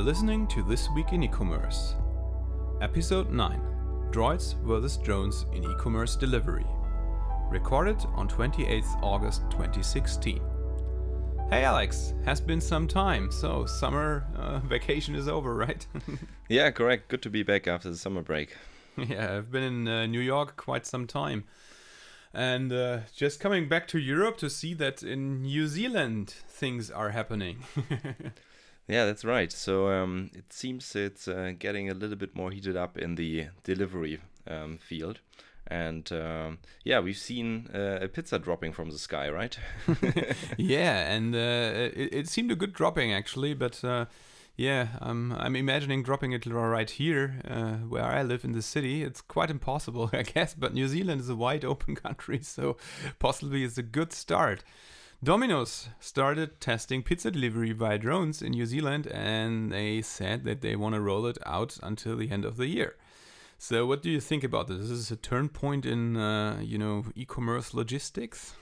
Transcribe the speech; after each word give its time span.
listening 0.00 0.46
to 0.46 0.62
This 0.62 0.88
Week 0.90 1.12
in 1.12 1.22
E-Commerce. 1.24 1.94
Episode 2.80 3.30
9 3.30 3.60
Droids 4.10 4.54
vs. 4.62 4.96
Drones 4.96 5.44
in 5.52 5.62
E-Commerce 5.62 6.16
Delivery. 6.16 6.64
Recorded 7.50 7.98
on 8.14 8.26
28th 8.26 9.02
August 9.02 9.42
2016. 9.50 10.40
Hey 11.50 11.64
Alex, 11.64 12.14
has 12.24 12.40
been 12.40 12.62
some 12.62 12.88
time, 12.88 13.30
so 13.30 13.66
summer 13.66 14.26
uh, 14.36 14.60
vacation 14.60 15.14
is 15.14 15.28
over, 15.28 15.54
right? 15.54 15.86
yeah, 16.48 16.70
correct. 16.70 17.08
Good 17.08 17.22
to 17.22 17.30
be 17.30 17.42
back 17.42 17.66
after 17.66 17.90
the 17.90 17.96
summer 17.96 18.22
break. 18.22 18.56
Yeah, 18.96 19.36
I've 19.36 19.50
been 19.50 19.62
in 19.62 19.88
uh, 19.88 20.06
New 20.06 20.20
York 20.20 20.56
quite 20.56 20.86
some 20.86 21.06
time. 21.06 21.44
And 22.32 22.72
uh, 22.72 23.00
just 23.14 23.38
coming 23.38 23.68
back 23.68 23.86
to 23.88 23.98
Europe 23.98 24.38
to 24.38 24.48
see 24.48 24.72
that 24.74 25.02
in 25.02 25.42
New 25.42 25.66
Zealand 25.68 26.30
things 26.48 26.90
are 26.90 27.10
happening. 27.10 27.64
yeah, 28.90 29.04
that's 29.04 29.24
right. 29.24 29.52
So 29.52 29.88
um, 29.88 30.30
it 30.34 30.52
seems 30.52 30.94
it's 30.96 31.28
uh, 31.28 31.52
getting 31.58 31.88
a 31.88 31.94
little 31.94 32.16
bit 32.16 32.34
more 32.34 32.50
heated 32.50 32.76
up 32.76 32.98
in 32.98 33.14
the 33.14 33.48
delivery 33.64 34.20
um, 34.48 34.78
field. 34.78 35.20
And 35.66 36.10
um, 36.12 36.58
yeah, 36.84 36.98
we've 36.98 37.16
seen 37.16 37.68
uh, 37.72 37.98
a 38.02 38.08
pizza 38.08 38.38
dropping 38.38 38.72
from 38.72 38.90
the 38.90 38.98
sky, 38.98 39.28
right? 39.28 39.56
yeah, 40.56 41.12
and 41.12 41.34
uh, 41.34 41.90
it, 41.94 42.08
it, 42.12 42.28
seemed 42.28 42.50
a 42.50 42.56
good 42.56 42.72
dropping 42.72 43.12
actually, 43.12 43.54
but 43.54 43.84
uh, 43.84 44.06
yeah, 44.56 44.88
um, 45.00 45.34
I'm 45.38 45.54
imagining 45.54 46.02
dropping 46.02 46.32
it 46.32 46.44
right 46.44 46.90
here, 46.90 47.40
uh, 47.48 47.74
where 47.88 48.04
I 48.04 48.22
live 48.22 48.44
in 48.44 48.52
the 48.52 48.62
city. 48.62 49.04
It's 49.04 49.20
quite 49.20 49.50
impossible, 49.50 50.10
I 50.12 50.22
guess, 50.22 50.54
but 50.54 50.74
New 50.74 50.88
Zealand 50.88 51.20
is 51.20 51.28
a 51.28 51.36
wide 51.36 51.64
open 51.64 51.94
country, 51.94 52.40
so 52.42 52.76
possibly 53.18 53.62
it's 53.62 53.78
a 53.78 53.82
good 53.82 54.12
start. 54.12 54.64
Domino's 55.22 55.90
started 56.00 56.62
testing 56.62 57.02
pizza 57.02 57.30
delivery 57.30 57.72
via 57.72 57.98
drones 57.98 58.40
in 58.40 58.52
New 58.52 58.64
Zealand, 58.64 59.06
and 59.08 59.70
they 59.70 60.00
said 60.00 60.44
that 60.44 60.62
they 60.62 60.74
want 60.74 60.94
to 60.94 61.00
roll 61.00 61.26
it 61.26 61.36
out 61.44 61.76
until 61.82 62.16
the 62.16 62.30
end 62.30 62.46
of 62.46 62.56
the 62.56 62.68
year. 62.68 62.96
So, 63.58 63.84
what 63.84 64.02
do 64.02 64.08
you 64.08 64.18
think 64.18 64.44
about 64.44 64.68
this? 64.68 64.78
Is 64.78 64.88
this 64.88 65.10
a 65.10 65.16
turn 65.16 65.50
point 65.50 65.84
in, 65.84 66.16
uh, 66.16 66.60
you 66.62 66.78
know, 66.78 67.04
e-commerce 67.14 67.74
logistics? 67.74 68.54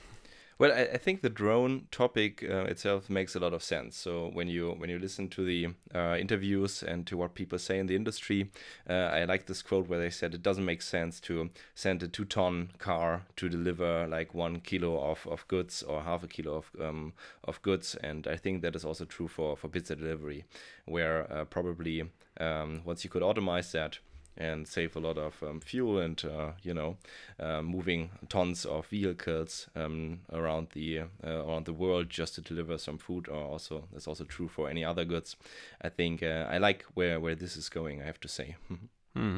Well, 0.59 0.73
I, 0.73 0.81
I 0.93 0.97
think 0.97 1.21
the 1.21 1.29
drone 1.29 1.87
topic 1.89 2.43
uh, 2.43 2.65
itself 2.65 3.09
makes 3.09 3.33
a 3.33 3.39
lot 3.39 3.53
of 3.53 3.63
sense. 3.63 3.95
So 3.95 4.29
when 4.33 4.49
you 4.49 4.71
when 4.71 4.89
you 4.89 4.99
listen 4.99 5.29
to 5.29 5.45
the 5.45 5.69
uh, 5.95 6.17
interviews 6.19 6.83
and 6.83 7.07
to 7.07 7.15
what 7.15 7.33
people 7.33 7.57
say 7.57 7.79
in 7.79 7.87
the 7.87 7.95
industry, 7.95 8.51
uh, 8.89 8.93
I 8.93 9.23
like 9.23 9.45
this 9.45 9.61
quote 9.61 9.87
where 9.87 9.99
they 9.99 10.09
said 10.09 10.33
it 10.33 10.43
doesn't 10.43 10.65
make 10.65 10.81
sense 10.81 11.21
to 11.21 11.49
send 11.75 12.03
a 12.03 12.09
two-ton 12.09 12.71
car 12.77 13.23
to 13.37 13.47
deliver 13.47 14.05
like 14.07 14.33
one 14.33 14.59
kilo 14.59 14.99
of, 14.99 15.25
of 15.27 15.47
goods 15.47 15.81
or 15.81 16.01
half 16.01 16.23
a 16.23 16.27
kilo 16.27 16.55
of 16.57 16.69
um, 16.81 17.13
of 17.45 17.61
goods, 17.61 17.95
and 18.03 18.27
I 18.27 18.35
think 18.35 18.61
that 18.61 18.75
is 18.75 18.83
also 18.83 19.05
true 19.05 19.29
for 19.29 19.55
for 19.55 19.69
pizza 19.69 19.95
delivery, 19.95 20.43
where 20.85 21.31
uh, 21.31 21.45
probably 21.45 22.03
um, 22.37 22.81
once 22.83 23.05
you 23.05 23.09
could 23.09 23.23
automate 23.23 23.71
that 23.71 23.99
and 24.37 24.67
save 24.67 24.95
a 24.95 24.99
lot 24.99 25.17
of 25.17 25.41
um, 25.43 25.59
fuel 25.59 25.99
and 25.99 26.23
uh, 26.25 26.51
you 26.63 26.73
know 26.73 26.97
uh, 27.39 27.61
moving 27.61 28.09
tons 28.29 28.65
of 28.65 28.87
vehicles 28.87 29.67
um, 29.75 30.19
around 30.31 30.67
the 30.73 30.99
uh, 30.99 31.05
around 31.23 31.65
the 31.65 31.73
world 31.73 32.09
just 32.09 32.35
to 32.35 32.41
deliver 32.41 32.77
some 32.77 32.97
food 32.97 33.27
or 33.27 33.43
also 33.43 33.87
that's 33.91 34.07
also 34.07 34.23
true 34.23 34.47
for 34.47 34.69
any 34.69 34.83
other 34.83 35.05
goods. 35.05 35.35
I 35.81 35.89
think 35.89 36.23
uh, 36.23 36.47
i 36.49 36.57
like 36.57 36.83
where 36.93 37.19
where 37.19 37.35
this 37.35 37.57
is 37.57 37.69
going 37.69 38.01
i 38.01 38.05
have 38.05 38.19
to 38.21 38.27
say 38.27 38.55
Hmm. 39.19 39.37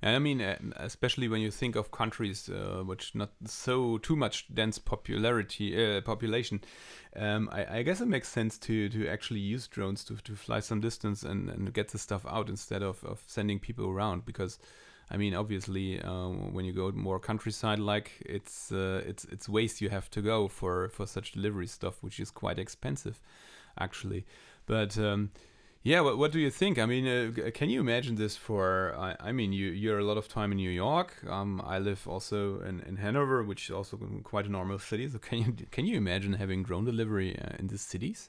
And 0.00 0.16
I 0.16 0.18
mean, 0.18 0.40
uh, 0.40 0.56
especially 0.76 1.28
when 1.28 1.42
you 1.42 1.50
think 1.50 1.76
of 1.76 1.90
countries 1.90 2.48
uh, 2.48 2.82
which 2.84 3.14
not 3.14 3.30
so 3.44 3.98
too 3.98 4.16
much 4.16 4.46
dense 4.52 4.78
popularity 4.78 5.76
uh, 5.76 6.00
population, 6.00 6.62
um, 7.14 7.50
I, 7.52 7.78
I, 7.78 7.82
guess 7.82 8.00
it 8.00 8.08
makes 8.08 8.28
sense 8.28 8.56
to 8.58 8.88
to 8.88 9.06
actually 9.06 9.40
use 9.40 9.68
drones 9.68 10.02
to, 10.04 10.16
to 10.16 10.34
fly 10.34 10.60
some 10.60 10.80
distance 10.80 11.24
and, 11.24 11.50
and 11.50 11.74
get 11.74 11.88
the 11.88 11.98
stuff 11.98 12.24
out 12.26 12.48
instead 12.48 12.82
of, 12.82 13.04
of 13.04 13.22
sending 13.26 13.58
people 13.58 13.86
around 13.86 14.24
because. 14.24 14.58
I 15.10 15.16
mean, 15.16 15.34
obviously, 15.34 16.02
uh, 16.02 16.28
when 16.28 16.66
you 16.66 16.74
go 16.74 16.92
more 16.92 17.18
countryside, 17.18 17.78
like 17.78 18.12
it's 18.26 18.70
uh, 18.70 19.02
it's 19.06 19.24
it's 19.32 19.48
ways 19.48 19.80
you 19.80 19.88
have 19.88 20.10
to 20.10 20.20
go 20.20 20.48
for 20.48 20.90
for 20.90 21.06
such 21.06 21.32
delivery 21.32 21.66
stuff, 21.66 22.02
which 22.02 22.20
is 22.20 22.30
quite 22.30 22.58
expensive, 22.58 23.18
actually. 23.78 24.26
But 24.66 24.98
um, 24.98 25.30
yeah, 25.88 26.00
what, 26.00 26.18
what 26.18 26.32
do 26.32 26.38
you 26.38 26.50
think? 26.50 26.78
I 26.78 26.84
mean, 26.84 27.06
uh, 27.08 27.50
can 27.54 27.70
you 27.70 27.80
imagine 27.80 28.16
this 28.16 28.36
for? 28.36 28.94
I, 28.98 29.16
I, 29.28 29.32
mean, 29.32 29.54
you 29.54 29.68
you're 29.70 29.98
a 29.98 30.04
lot 30.04 30.18
of 30.18 30.28
time 30.28 30.52
in 30.52 30.58
New 30.58 30.70
York. 30.70 31.16
Um, 31.26 31.62
I 31.64 31.78
live 31.78 32.06
also 32.06 32.60
in, 32.60 32.80
in 32.80 32.96
Hanover, 32.96 33.42
which 33.42 33.70
is 33.70 33.70
also 33.70 33.96
quite 34.22 34.44
a 34.44 34.50
normal 34.50 34.78
city. 34.78 35.08
So 35.08 35.18
can 35.18 35.38
you 35.38 35.66
can 35.70 35.86
you 35.86 35.96
imagine 35.96 36.34
having 36.34 36.62
drone 36.62 36.84
delivery 36.84 37.38
uh, 37.38 37.56
in 37.58 37.68
the 37.68 37.78
cities? 37.78 38.28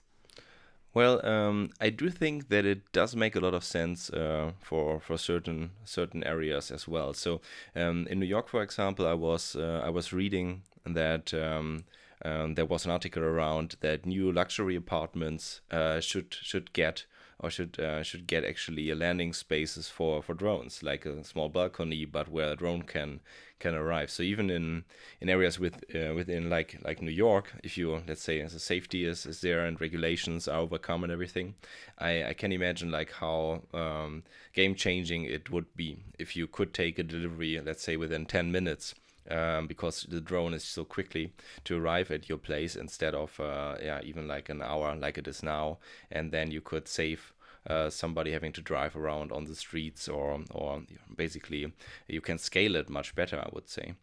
Well, 0.93 1.23
um, 1.25 1.69
I 1.81 1.89
do 1.89 2.09
think 2.09 2.47
that 2.47 2.65
it 2.65 2.91
does 2.93 3.13
make 3.13 3.35
a 3.35 3.41
lot 3.41 3.53
of 3.53 3.65
sense 3.65 4.09
uh, 4.09 4.53
for 4.61 5.01
for 5.01 5.17
certain 5.17 5.71
certain 5.83 6.23
areas 6.23 6.71
as 6.71 6.87
well. 6.87 7.13
So 7.13 7.41
um, 7.75 8.07
in 8.09 8.19
New 8.21 8.25
York, 8.25 8.47
for 8.47 8.63
example, 8.63 9.05
I 9.05 9.15
was 9.15 9.57
uh, 9.57 9.81
I 9.83 9.89
was 9.89 10.13
reading 10.13 10.61
that. 10.85 11.33
Um, 11.33 11.83
um 12.25 12.55
there 12.55 12.67
was 12.67 12.85
an 12.85 12.91
article 12.91 13.23
around 13.23 13.75
that 13.79 14.05
new 14.05 14.29
luxury 14.31 14.75
apartments 14.75 15.61
uh, 15.71 16.01
should 16.01 16.35
should 16.41 16.73
get 16.73 17.05
or 17.39 17.49
should 17.49 17.79
uh, 17.79 18.03
should 18.03 18.27
get 18.27 18.43
actually 18.43 18.89
a 18.89 18.95
landing 18.95 19.33
spaces 19.33 19.87
for 19.89 20.21
for 20.21 20.33
drones, 20.33 20.83
like 20.83 21.05
a 21.05 21.23
small 21.23 21.49
balcony, 21.49 22.05
but 22.05 22.27
where 22.29 22.51
a 22.51 22.55
drone 22.55 22.81
can 22.81 23.21
can 23.59 23.75
arrive. 23.75 24.09
So 24.11 24.23
even 24.23 24.49
in 24.49 24.83
in 25.21 25.29
areas 25.29 25.59
with 25.59 25.83
uh, 25.95 26.13
within 26.13 26.49
like 26.49 26.77
like 26.83 27.01
New 27.01 27.11
York, 27.11 27.53
if 27.63 27.77
you 27.77 28.01
let's 28.07 28.21
say 28.23 28.41
as 28.41 28.53
a 28.53 28.59
safety 28.59 29.05
is, 29.05 29.25
is 29.25 29.41
there 29.41 29.65
and 29.65 29.79
regulations 29.79 30.47
are 30.47 30.59
overcome 30.59 31.03
and 31.03 31.11
everything, 31.11 31.55
I, 31.97 32.23
I 32.25 32.33
can 32.33 32.51
imagine 32.51 32.91
like 32.91 33.11
how 33.13 33.63
um, 33.73 34.23
game 34.53 34.75
changing 34.75 35.23
it 35.23 35.49
would 35.51 35.75
be 35.75 35.97
if 36.17 36.35
you 36.35 36.47
could 36.47 36.73
take 36.73 36.99
a 36.99 37.03
delivery, 37.03 37.59
let's 37.59 37.83
say 37.83 37.97
within 37.97 38.25
ten 38.25 38.51
minutes 38.51 38.95
um, 39.29 39.67
because 39.67 40.03
the 40.09 40.21
drone 40.21 40.53
is 40.53 40.63
so 40.63 40.83
quickly 40.83 41.33
to 41.65 41.77
arrive 41.77 42.11
at 42.11 42.29
your 42.29 42.37
place 42.37 42.75
instead 42.75 43.13
of 43.15 43.39
uh, 43.39 43.75
yeah 43.81 44.01
even 44.03 44.27
like 44.27 44.49
an 44.49 44.61
hour 44.61 44.95
like 44.95 45.17
it 45.17 45.27
is 45.27 45.43
now, 45.43 45.77
and 46.11 46.31
then 46.31 46.51
you 46.51 46.61
could 46.61 46.87
save. 46.87 47.33
Uh, 47.67 47.89
somebody 47.89 48.31
having 48.31 48.53
to 48.53 48.61
drive 48.61 48.95
around 48.95 49.33
on 49.33 49.43
the 49.43 49.53
streets, 49.53 50.07
or 50.07 50.39
or 50.49 50.81
basically 51.15 51.71
you 52.07 52.21
can 52.21 52.37
scale 52.37 52.75
it 52.75 52.89
much 52.89 53.13
better, 53.15 53.37
I 53.37 53.49
would 53.51 53.67
say. 53.67 53.93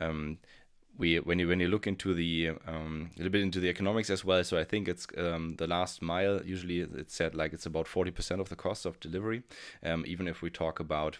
Um, 0.00 0.38
we 0.98 1.18
when 1.20 1.38
you 1.38 1.48
when 1.48 1.60
you 1.60 1.68
look 1.68 1.86
into 1.86 2.14
the 2.14 2.50
um, 2.66 3.10
a 3.14 3.18
little 3.18 3.32
bit 3.32 3.42
into 3.42 3.60
the 3.60 3.68
economics 3.68 4.10
as 4.10 4.24
well. 4.24 4.44
So 4.44 4.58
I 4.58 4.64
think 4.64 4.88
it's 4.88 5.06
um, 5.16 5.56
the 5.56 5.66
last 5.66 6.02
mile. 6.02 6.40
Usually 6.44 6.80
it's 6.80 7.14
said 7.14 7.34
like 7.34 7.52
it's 7.52 7.66
about 7.66 7.88
forty 7.88 8.10
percent 8.10 8.40
of 8.40 8.48
the 8.48 8.56
cost 8.56 8.86
of 8.86 9.00
delivery. 9.00 9.42
Um, 9.82 10.04
even 10.06 10.28
if 10.28 10.42
we 10.42 10.50
talk 10.50 10.80
about 10.80 11.18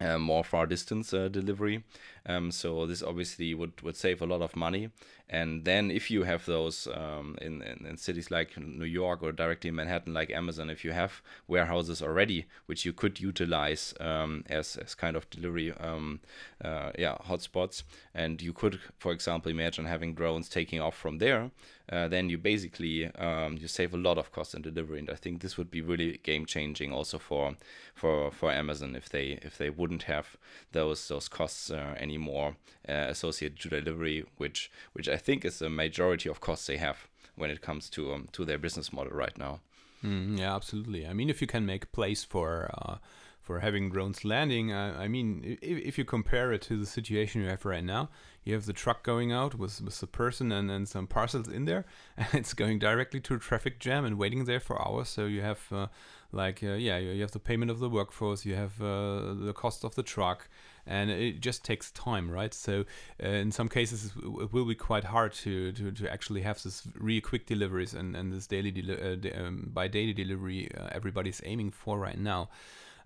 uh, 0.00 0.18
more 0.18 0.44
far 0.44 0.66
distance 0.66 1.12
uh, 1.12 1.28
delivery. 1.28 1.84
Um, 2.26 2.50
so 2.50 2.86
this 2.86 3.02
obviously 3.02 3.54
would, 3.54 3.80
would 3.82 3.96
save 3.96 4.22
a 4.22 4.26
lot 4.26 4.42
of 4.42 4.56
money. 4.56 4.90
And 5.32 5.64
then 5.64 5.92
if 5.92 6.10
you 6.10 6.24
have 6.24 6.44
those 6.44 6.88
um, 6.92 7.38
in, 7.40 7.62
in, 7.62 7.86
in, 7.86 7.96
cities 7.96 8.32
like 8.32 8.58
New 8.58 8.84
York 8.84 9.22
or 9.22 9.30
directly 9.30 9.68
in 9.68 9.76
Manhattan, 9.76 10.12
like 10.12 10.30
Amazon, 10.30 10.68
if 10.68 10.84
you 10.84 10.90
have 10.90 11.22
warehouses 11.46 12.02
already, 12.02 12.46
which 12.66 12.84
you 12.84 12.92
could 12.92 13.20
utilize 13.20 13.94
um, 14.00 14.44
as, 14.50 14.76
as 14.76 14.96
kind 14.96 15.16
of 15.16 15.30
delivery 15.30 15.72
um, 15.78 16.18
uh, 16.64 16.90
yeah, 16.98 17.16
hotspots, 17.28 17.84
and 18.12 18.42
you 18.42 18.52
could, 18.52 18.80
for 18.98 19.12
example, 19.12 19.52
imagine 19.52 19.84
having 19.84 20.14
drones 20.14 20.48
taking 20.48 20.80
off 20.80 20.96
from 20.96 21.18
there, 21.18 21.52
uh, 21.90 22.06
then 22.06 22.28
you 22.28 22.38
basically 22.38 23.06
um, 23.16 23.56
you 23.56 23.66
save 23.66 23.92
a 23.92 23.96
lot 23.96 24.16
of 24.16 24.30
cost 24.30 24.54
in 24.54 24.62
delivery. 24.62 25.00
And 25.00 25.10
I 25.10 25.14
think 25.14 25.40
this 25.40 25.56
would 25.58 25.70
be 25.70 25.80
really 25.80 26.18
game 26.22 26.46
changing 26.46 26.92
also 26.92 27.18
for 27.18 27.56
for 27.94 28.30
for 28.30 28.52
Amazon 28.52 28.94
if 28.94 29.08
they 29.08 29.38
if 29.42 29.58
they 29.58 29.70
wouldn't 29.70 30.04
have 30.04 30.36
those 30.72 31.08
those 31.08 31.28
costs 31.28 31.70
uh, 31.70 31.96
anymore 32.10 32.56
uh, 32.88 33.06
associated 33.14 33.58
to 33.60 33.68
delivery, 33.68 34.24
which 34.36 34.70
which 34.94 35.08
I 35.08 35.16
think 35.16 35.44
is 35.44 35.58
the 35.58 35.70
majority 35.70 36.28
of 36.28 36.40
costs 36.40 36.66
they 36.66 36.78
have 36.78 36.98
when 37.36 37.50
it 37.50 37.60
comes 37.60 37.90
to 37.90 38.12
um, 38.14 38.28
to 38.32 38.44
their 38.44 38.58
business 38.58 38.92
model 38.92 39.12
right 39.24 39.36
now. 39.38 39.60
Mm, 40.04 40.38
yeah, 40.38 40.54
absolutely. 40.54 41.06
I 41.06 41.12
mean, 41.12 41.28
if 41.30 41.40
you 41.40 41.46
can 41.46 41.66
make 41.66 41.92
place 41.92 42.24
for 42.24 42.70
uh, 42.78 42.96
for 43.40 43.60
having 43.60 43.90
drones 43.90 44.24
landing, 44.24 44.72
uh, 44.72 44.96
I 44.98 45.08
mean, 45.08 45.58
if, 45.60 45.78
if 45.90 45.98
you 45.98 46.04
compare 46.04 46.52
it 46.52 46.62
to 46.62 46.76
the 46.76 46.86
situation 46.86 47.42
you 47.42 47.48
have 47.48 47.64
right 47.64 47.84
now, 47.84 48.08
you 48.44 48.54
have 48.54 48.66
the 48.66 48.72
truck 48.72 49.02
going 49.02 49.32
out 49.32 49.54
with, 49.54 49.80
with 49.80 49.98
the 50.00 50.06
person 50.06 50.52
and 50.52 50.70
then 50.70 50.86
some 50.86 51.06
parcels 51.06 51.48
in 51.48 51.64
there, 51.64 51.84
and 52.16 52.28
it's 52.32 52.54
going 52.54 52.78
directly 52.78 53.20
to 53.20 53.34
a 53.34 53.38
traffic 53.38 53.78
jam 53.78 54.04
and 54.04 54.18
waiting 54.18 54.44
there 54.44 54.60
for 54.60 54.80
hours. 54.86 55.08
So 55.08 55.26
you 55.26 55.42
have 55.42 55.60
uh, 55.72 55.88
like 56.32 56.62
uh, 56.62 56.74
yeah, 56.74 56.98
you 56.98 57.20
have 57.22 57.32
the 57.32 57.40
payment 57.40 57.70
of 57.70 57.78
the 57.78 57.90
workforce, 57.90 58.44
you 58.44 58.54
have 58.54 58.80
uh, 58.80 59.34
the 59.34 59.52
cost 59.54 59.84
of 59.84 59.94
the 59.94 60.02
truck, 60.02 60.48
and 60.86 61.10
it 61.10 61.40
just 61.40 61.64
takes 61.64 61.90
time, 61.92 62.30
right? 62.30 62.54
So 62.54 62.84
uh, 63.22 63.28
in 63.28 63.52
some 63.52 63.68
cases, 63.68 64.12
it 64.16 64.52
will 64.52 64.64
be 64.64 64.74
quite 64.74 65.04
hard 65.04 65.32
to 65.34 65.72
to, 65.72 65.92
to 65.92 66.12
actually 66.12 66.42
have 66.42 66.62
this 66.62 66.86
really 66.98 67.20
quick 67.20 67.46
deliveries 67.46 67.94
and 67.94 68.16
and 68.16 68.32
this 68.32 68.46
daily 68.46 68.70
deli- 68.70 69.00
uh, 69.00 69.44
um, 69.44 69.70
by 69.72 69.88
daily 69.88 70.12
delivery 70.12 70.70
uh, 70.76 70.88
everybody's 70.92 71.40
aiming 71.44 71.70
for 71.70 71.98
right 71.98 72.18
now. 72.18 72.48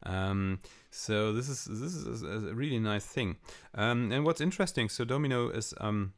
Um, 0.05 0.61
so 0.91 1.33
this 1.33 1.49
is 1.49 1.65
this 1.65 1.95
is 1.95 2.23
a 2.23 2.55
really 2.55 2.79
nice 2.79 3.07
thing. 3.07 3.37
Um, 3.75 4.13
and 4.13 4.25
what's 4.25 4.41
interesting, 4.41 4.89
so 4.89 5.05
Domino 5.05 5.49
is 5.49 5.75
um, 5.81 6.13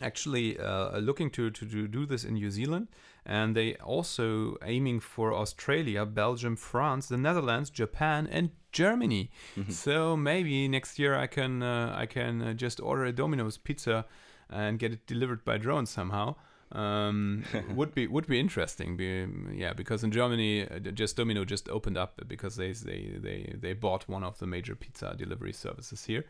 actually 0.00 0.58
uh, 0.58 0.98
looking 0.98 1.30
to, 1.30 1.50
to, 1.50 1.66
to 1.66 1.88
do 1.88 2.06
this 2.06 2.24
in 2.24 2.34
New 2.34 2.50
Zealand, 2.50 2.88
and 3.26 3.54
they 3.54 3.74
also 3.76 4.56
aiming 4.64 5.00
for 5.00 5.34
Australia, 5.34 6.06
Belgium, 6.06 6.56
France, 6.56 7.08
the 7.08 7.16
Netherlands, 7.16 7.70
Japan, 7.70 8.28
and 8.30 8.50
Germany. 8.72 9.30
So 9.68 10.16
maybe 10.16 10.68
next 10.68 10.98
year 10.98 11.14
I 11.16 11.26
can 11.26 11.62
uh, 11.62 11.94
I 11.96 12.06
can 12.06 12.42
uh, 12.42 12.52
just 12.54 12.80
order 12.80 13.04
a 13.04 13.12
Domino's 13.12 13.58
pizza 13.58 14.06
and 14.48 14.78
get 14.78 14.92
it 14.92 15.06
delivered 15.06 15.44
by 15.44 15.58
drone 15.58 15.86
somehow. 15.86 16.36
Um, 16.72 17.44
would 17.74 17.94
be 17.94 18.06
would 18.06 18.26
be 18.26 18.38
interesting. 18.38 18.96
Be, 18.96 19.26
yeah, 19.52 19.72
because 19.72 20.04
in 20.04 20.12
Germany, 20.12 20.68
uh, 20.68 20.78
just 20.78 21.16
Domino 21.16 21.44
just 21.44 21.68
opened 21.68 21.98
up 21.98 22.20
because 22.28 22.56
they 22.56 22.72
they 22.72 23.18
they 23.18 23.54
they 23.58 23.72
bought 23.72 24.08
one 24.08 24.22
of 24.22 24.38
the 24.38 24.46
major 24.46 24.76
pizza 24.76 25.14
delivery 25.18 25.52
services 25.52 26.04
here. 26.04 26.24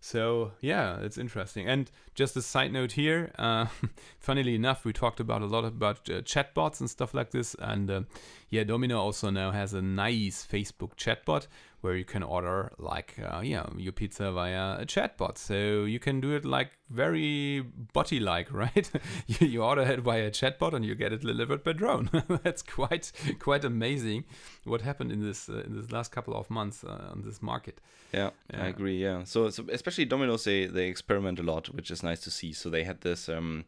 So 0.00 0.52
yeah, 0.60 0.98
it's 1.00 1.18
interesting. 1.18 1.68
And 1.68 1.90
just 2.14 2.36
a 2.36 2.42
side 2.42 2.72
note 2.72 2.92
here, 2.92 3.32
uh, 3.38 3.66
funnily 4.18 4.54
enough, 4.54 4.84
we 4.84 4.92
talked 4.92 5.20
about 5.20 5.42
a 5.42 5.46
lot 5.46 5.64
about 5.64 6.08
uh, 6.08 6.22
chatbots 6.22 6.80
and 6.80 6.88
stuff 6.88 7.12
like 7.12 7.30
this. 7.30 7.54
And 7.58 7.90
uh, 7.90 8.02
yeah, 8.48 8.64
Domino 8.64 8.98
also 8.98 9.28
now 9.28 9.50
has 9.50 9.74
a 9.74 9.82
nice 9.82 10.46
Facebook 10.50 10.96
chatbot 10.96 11.46
where 11.80 11.94
you 11.96 12.04
can 12.04 12.22
order 12.22 12.72
like 12.78 13.16
uh, 13.18 13.40
yeah 13.40 13.66
your 13.76 13.92
pizza 13.92 14.30
via 14.32 14.80
a 14.80 14.86
chatbot. 14.86 15.38
So 15.38 15.84
you 15.84 15.98
can 15.98 16.20
do 16.20 16.34
it 16.34 16.44
like 16.44 16.70
very 16.90 17.64
botty 17.92 18.20
like, 18.20 18.52
right? 18.52 18.90
you, 19.26 19.46
you 19.46 19.62
order 19.62 19.82
it 19.82 20.00
via 20.00 20.26
a 20.26 20.30
chatbot 20.30 20.74
and 20.74 20.84
you 20.84 20.94
get 20.94 21.12
it 21.12 21.20
delivered 21.20 21.64
by 21.64 21.72
drone. 21.72 22.10
That's 22.42 22.62
quite 22.62 23.12
quite 23.38 23.64
amazing 23.64 24.24
what 24.64 24.82
happened 24.82 25.12
in 25.12 25.22
this 25.22 25.48
uh, 25.48 25.62
in 25.66 25.76
this 25.76 25.90
last 25.90 26.12
couple 26.12 26.36
of 26.36 26.50
months 26.50 26.84
uh, 26.84 27.10
on 27.12 27.22
this 27.24 27.42
market. 27.42 27.80
Yeah. 28.12 28.30
I 28.52 28.66
agree. 28.66 29.00
Yeah, 29.00 29.24
so, 29.24 29.50
so 29.50 29.64
especially 29.70 30.04
Domino's, 30.04 30.44
they 30.44 30.66
they 30.66 30.88
experiment 30.88 31.38
a 31.38 31.42
lot, 31.42 31.68
which 31.68 31.90
is 31.90 32.02
nice 32.02 32.20
to 32.20 32.30
see. 32.30 32.52
So 32.52 32.68
they 32.70 32.84
had 32.84 33.00
this. 33.02 33.28
Um, 33.28 33.64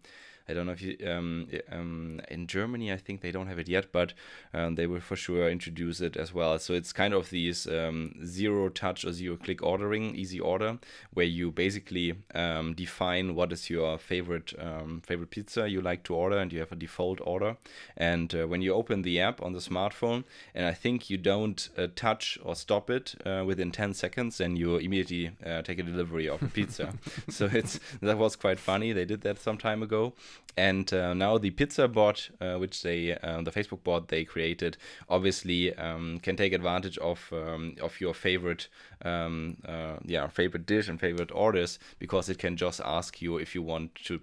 I 0.48 0.54
don't 0.54 0.66
know 0.66 0.72
if 0.72 0.82
you 0.82 0.96
um, 1.06 1.48
um, 1.70 2.20
in 2.28 2.46
Germany, 2.46 2.92
I 2.92 2.96
think 2.96 3.20
they 3.20 3.32
don't 3.32 3.46
have 3.46 3.58
it 3.58 3.68
yet, 3.68 3.92
but 3.92 4.12
um, 4.52 4.74
they 4.74 4.86
will 4.86 5.00
for 5.00 5.16
sure 5.16 5.48
introduce 5.48 6.00
it 6.00 6.16
as 6.16 6.32
well. 6.34 6.58
So 6.58 6.74
it's 6.74 6.92
kind 6.92 7.14
of 7.14 7.30
these 7.30 7.66
um, 7.66 8.14
zero 8.24 8.68
touch 8.68 9.04
or 9.04 9.12
zero 9.12 9.36
click 9.36 9.62
ordering, 9.62 10.14
easy 10.14 10.40
order, 10.40 10.78
where 11.12 11.26
you 11.26 11.50
basically 11.50 12.14
um, 12.34 12.74
define 12.74 13.34
what 13.34 13.52
is 13.52 13.70
your 13.70 13.98
favorite 13.98 14.52
um, 14.58 15.02
favorite 15.04 15.30
pizza 15.30 15.68
you 15.68 15.80
like 15.80 16.02
to 16.04 16.14
order, 16.14 16.38
and 16.38 16.52
you 16.52 16.60
have 16.60 16.72
a 16.72 16.76
default 16.76 17.20
order. 17.22 17.56
And 17.96 18.34
uh, 18.34 18.46
when 18.46 18.62
you 18.62 18.74
open 18.74 19.02
the 19.02 19.20
app 19.20 19.42
on 19.42 19.52
the 19.52 19.58
smartphone, 19.58 20.24
and 20.54 20.66
I 20.66 20.74
think 20.74 21.10
you 21.10 21.16
don't 21.16 21.68
uh, 21.76 21.88
touch 21.94 22.38
or 22.42 22.54
stop 22.54 22.90
it 22.90 23.14
uh, 23.24 23.44
within 23.46 23.70
10 23.70 23.94
seconds, 23.94 24.38
then 24.38 24.56
you 24.56 24.76
immediately 24.76 25.30
uh, 25.44 25.62
take 25.62 25.78
a 25.78 25.82
delivery 25.82 26.28
of 26.28 26.42
a 26.42 26.48
pizza. 26.48 26.94
so 27.28 27.48
it's 27.52 27.80
that 28.00 28.18
was 28.18 28.36
quite 28.36 28.58
funny. 28.58 28.92
They 28.92 29.04
did 29.04 29.22
that 29.22 29.38
some 29.38 29.58
time 29.58 29.82
ago, 29.82 30.14
and 30.56 30.92
uh, 30.92 31.14
now 31.14 31.38
the 31.38 31.50
pizza 31.50 31.88
bot, 31.88 32.28
uh, 32.40 32.56
which 32.56 32.82
they 32.82 33.16
uh, 33.16 33.40
the 33.42 33.50
Facebook 33.50 33.82
bot 33.84 34.08
they 34.08 34.24
created, 34.24 34.76
obviously 35.08 35.74
um, 35.76 36.18
can 36.20 36.36
take 36.36 36.52
advantage 36.52 36.98
of 36.98 37.32
um, 37.32 37.76
of 37.80 38.00
your 38.00 38.12
favorite 38.12 38.68
um, 39.04 39.56
uh, 39.66 39.96
yeah 40.04 40.26
favorite 40.28 40.66
dish 40.66 40.88
and 40.88 41.00
favorite 41.00 41.30
orders 41.32 41.78
because 41.98 42.28
it 42.28 42.38
can 42.38 42.56
just 42.56 42.80
ask 42.84 43.20
you 43.20 43.38
if 43.38 43.54
you 43.54 43.62
want 43.62 43.94
to 43.94 44.18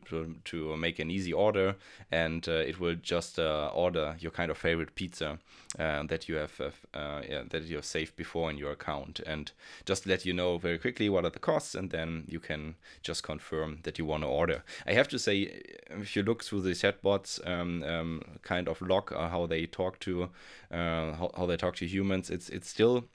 to, 0.46 0.78
make 0.78 1.00
an 1.00 1.12
easy 1.12 1.34
order, 1.34 1.76
and 2.12 2.48
uh, 2.48 2.52
it 2.52 2.80
will 2.80 2.96
just 2.96 3.40
uh, 3.40 3.70
order 3.74 4.16
your 4.20 4.32
kind 4.32 4.52
of 4.52 4.58
favorite 4.58 4.96
pizza 4.96 5.40
uh, 5.80 6.04
that 6.04 6.30
you 6.30 6.36
have 6.36 6.60
uh, 6.60 6.98
uh, 6.98 7.22
yeah, 7.28 7.44
that 7.50 7.64
you 7.64 7.76
have 7.76 7.86
saved 7.86 8.16
before 8.16 8.50
in 8.50 8.58
your 8.58 8.72
account, 8.72 9.20
and 9.26 9.52
just 9.86 10.06
let 10.06 10.26
you 10.26 10.34
know 10.34 10.58
very 10.58 10.78
quickly 10.78 11.10
what 11.10 11.26
are 11.26 11.32
the 11.32 11.40
costs, 11.40 11.76
and 11.76 11.92
then 11.92 12.24
you 12.28 12.40
can 12.40 12.76
just 13.02 13.24
confirm 13.24 13.80
that 13.84 13.98
you 14.00 14.06
want 14.06 14.24
to 14.24 14.28
order. 14.28 14.64
I 14.88 14.94
have 14.94 15.08
to 15.10 15.20
say, 15.20 15.62
if 15.90 16.16
you 16.16 16.24
look 16.24 16.44
through 16.44 16.62
the 16.62 16.72
chatbots 16.72 17.46
um, 17.48 17.84
um, 17.84 18.22
kind 18.42 18.68
of 18.68 18.82
log 18.82 19.14
how 19.14 19.46
they 19.46 19.66
talk 19.66 20.00
to 20.00 20.30
how, 20.72 21.32
how 21.36 21.46
they 21.46 21.58
talk 21.58 21.76
to 21.78 21.86
humans, 21.86 22.30
it's 22.30 22.50
it's 22.50 22.70
still 22.70 23.06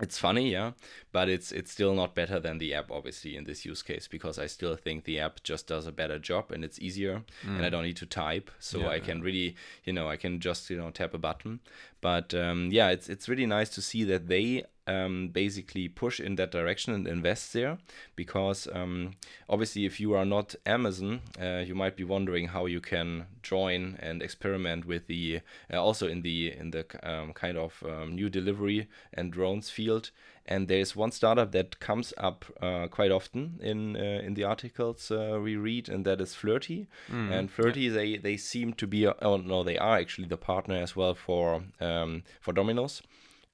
it's 0.00 0.18
funny 0.18 0.52
yeah 0.52 0.72
but 1.10 1.28
it's 1.28 1.50
it's 1.52 1.72
still 1.72 1.94
not 1.94 2.14
better 2.14 2.38
than 2.38 2.58
the 2.58 2.74
app 2.74 2.90
obviously 2.90 3.34
in 3.34 3.44
this 3.44 3.64
use 3.64 3.82
case 3.82 4.06
because 4.06 4.38
i 4.38 4.46
still 4.46 4.76
think 4.76 5.04
the 5.04 5.18
app 5.18 5.42
just 5.42 5.66
does 5.66 5.86
a 5.86 5.92
better 5.92 6.18
job 6.18 6.52
and 6.52 6.64
it's 6.64 6.78
easier 6.78 7.22
and 7.42 7.62
i 7.62 7.68
mm. 7.68 7.70
don't 7.70 7.84
need 7.84 7.96
to 7.96 8.04
type 8.04 8.50
so 8.58 8.80
Yeah, 8.80 8.88
i 8.88 9.00
can 9.00 9.22
really 9.22 9.56
you 9.84 9.92
know 9.94 10.08
i 10.08 10.16
can 10.16 10.38
just 10.38 10.68
you 10.68 10.76
know 10.76 10.90
tap 10.90 11.14
a 11.14 11.18
button 11.18 11.60
but 12.00 12.34
um, 12.34 12.68
yeah 12.70 12.88
it's 12.90 13.08
it's 13.08 13.28
really 13.28 13.46
nice 13.46 13.70
to 13.70 13.82
see 13.82 14.04
that 14.04 14.28
they 14.28 14.64
um, 14.88 15.28
basically 15.28 15.88
push 15.88 16.20
in 16.20 16.36
that 16.36 16.52
direction 16.52 16.94
and 16.94 17.08
invest 17.08 17.52
there 17.52 17.78
because 18.14 18.68
um, 18.72 19.14
obviously 19.48 19.84
if 19.84 19.98
you 19.98 20.14
are 20.14 20.24
not 20.24 20.54
amazon 20.64 21.20
uh, 21.40 21.58
you 21.66 21.74
might 21.74 21.96
be 21.96 22.04
wondering 22.04 22.48
how 22.48 22.66
you 22.66 22.80
can 22.80 23.26
join 23.42 23.96
and 24.00 24.22
experiment 24.22 24.84
with 24.84 25.06
the 25.08 25.40
uh, 25.72 25.82
also 25.82 26.06
in 26.06 26.22
the 26.22 26.52
in 26.56 26.70
the 26.70 26.84
um, 27.02 27.32
kind 27.32 27.58
of 27.58 27.82
um, 27.84 28.14
new 28.14 28.28
delivery 28.28 28.86
and 29.12 29.32
drones 29.32 29.70
field 29.70 30.10
and 30.48 30.68
there's 30.68 30.96
one 30.96 31.10
startup 31.10 31.52
that 31.52 31.80
comes 31.80 32.14
up 32.16 32.44
uh, 32.62 32.86
quite 32.88 33.10
often 33.10 33.58
in 33.60 33.96
uh, 33.96 34.20
in 34.26 34.34
the 34.34 34.44
articles 34.44 35.10
uh, 35.10 35.38
we 35.42 35.56
read 35.56 35.88
and 35.88 36.04
that 36.04 36.20
is 36.20 36.34
Flirtey. 36.34 36.86
And 37.32 37.50
Flirtey 37.50 37.92
they 37.92 38.16
they 38.16 38.36
seem 38.36 38.72
to 38.74 38.86
be 38.86 39.06
oh 39.06 39.36
no 39.36 39.62
they 39.62 39.78
are 39.78 39.96
actually 39.98 40.28
the 40.28 40.36
partner 40.36 40.76
as 40.76 40.96
well 40.96 41.14
for 41.14 41.62
um, 41.80 42.22
for 42.40 42.52
domino's 42.52 43.02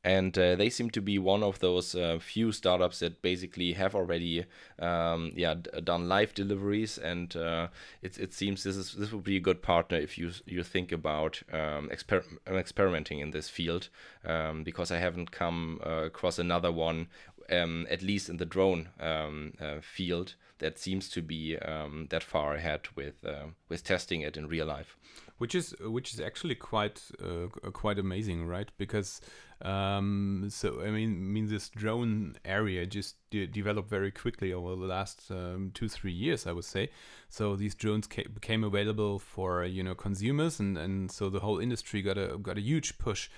and 0.05 0.37
uh, 0.37 0.57
they 0.57 0.69
seem 0.69 0.91
to 0.91 1.01
be 1.01 1.19
one 1.19 1.43
of 1.43 1.61
those 1.61 1.95
uh, 1.95 2.19
few 2.21 2.51
startups 2.51 2.99
that 2.99 3.23
basically 3.23 3.73
have 3.75 3.95
already 3.95 4.45
um, 4.79 5.33
yeah 5.37 5.55
d- 5.55 5.71
done 5.83 6.09
live 6.09 6.35
deliveries 6.35 6.99
and 6.99 7.37
uh, 7.37 7.69
it, 8.03 8.19
it 8.19 8.33
seems 8.33 8.65
this 8.65 8.77
is 8.77 8.95
this 8.95 9.13
would 9.13 9.25
be 9.25 9.37
a 9.37 9.41
good 9.41 9.63
partner 9.63 9.99
if 9.99 10.19
you 10.19 10.33
you 10.45 10.63
think 10.63 10.91
about 10.91 11.43
um, 11.53 11.89
exper- 11.93 12.39
experimenting 12.49 13.21
in 13.21 13.31
this 13.31 13.49
field 13.49 13.89
um, 14.25 14.65
because 14.65 14.91
I 14.91 14.99
haven't 14.99 15.31
come 15.31 15.81
uh, 15.87 16.05
across 16.05 16.39
another 16.39 16.73
one 16.73 17.09
um, 17.51 17.87
at 17.91 18.03
least 18.03 18.29
in 18.29 18.39
the 18.39 18.45
drone 18.45 18.89
um, 19.01 19.53
uh, 19.61 19.81
field 19.81 20.35
that 20.59 20.79
seems 20.79 21.09
to 21.09 21.21
be 21.23 21.59
um, 21.59 22.07
that 22.11 22.23
far 22.23 22.55
ahead 22.55 22.83
with 22.95 23.15
uh, 23.27 23.47
with 23.69 23.85
testing 23.85 24.21
it 24.21 24.37
in 24.37 24.47
real 24.47 24.67
life. 24.67 24.97
Which 25.43 25.57
is 25.57 25.75
which 25.81 26.15
is 26.15 26.21
actually 26.21 26.55
quite 26.55 27.03
uh, 27.21 27.49
quite 27.73 27.99
amazing, 27.99 28.47
right? 28.47 28.71
Because 28.79 29.21
um, 29.61 30.47
so 30.49 30.81
I 30.81 30.91
mean, 30.91 31.11
I 31.11 31.31
mean 31.35 31.49
this 31.49 31.69
drone 31.69 32.37
area 32.45 32.87
just 32.87 33.17
de- 33.31 33.49
developed 33.49 33.91
very 33.91 34.13
quickly 34.13 34.53
over 34.53 34.77
the 34.77 34.87
last 34.87 35.33
um, 35.33 35.73
two 35.75 35.89
three 35.89 36.13
years, 36.13 36.47
I 36.47 36.53
would 36.53 36.65
say. 36.65 36.91
So 37.29 37.57
these 37.57 37.75
drones 37.75 38.07
ca- 38.07 38.29
became 38.33 38.63
available 38.63 39.19
for 39.19 39.65
you 39.65 39.83
know 39.83 39.97
consumers, 39.97 40.61
and 40.61 40.79
and 40.79 41.11
so 41.11 41.29
the 41.29 41.41
whole 41.41 41.59
industry 41.59 42.03
got 42.03 42.17
a 42.17 42.39
got 42.39 42.57
a 42.57 42.61
huge 42.61 42.99
push 42.99 43.29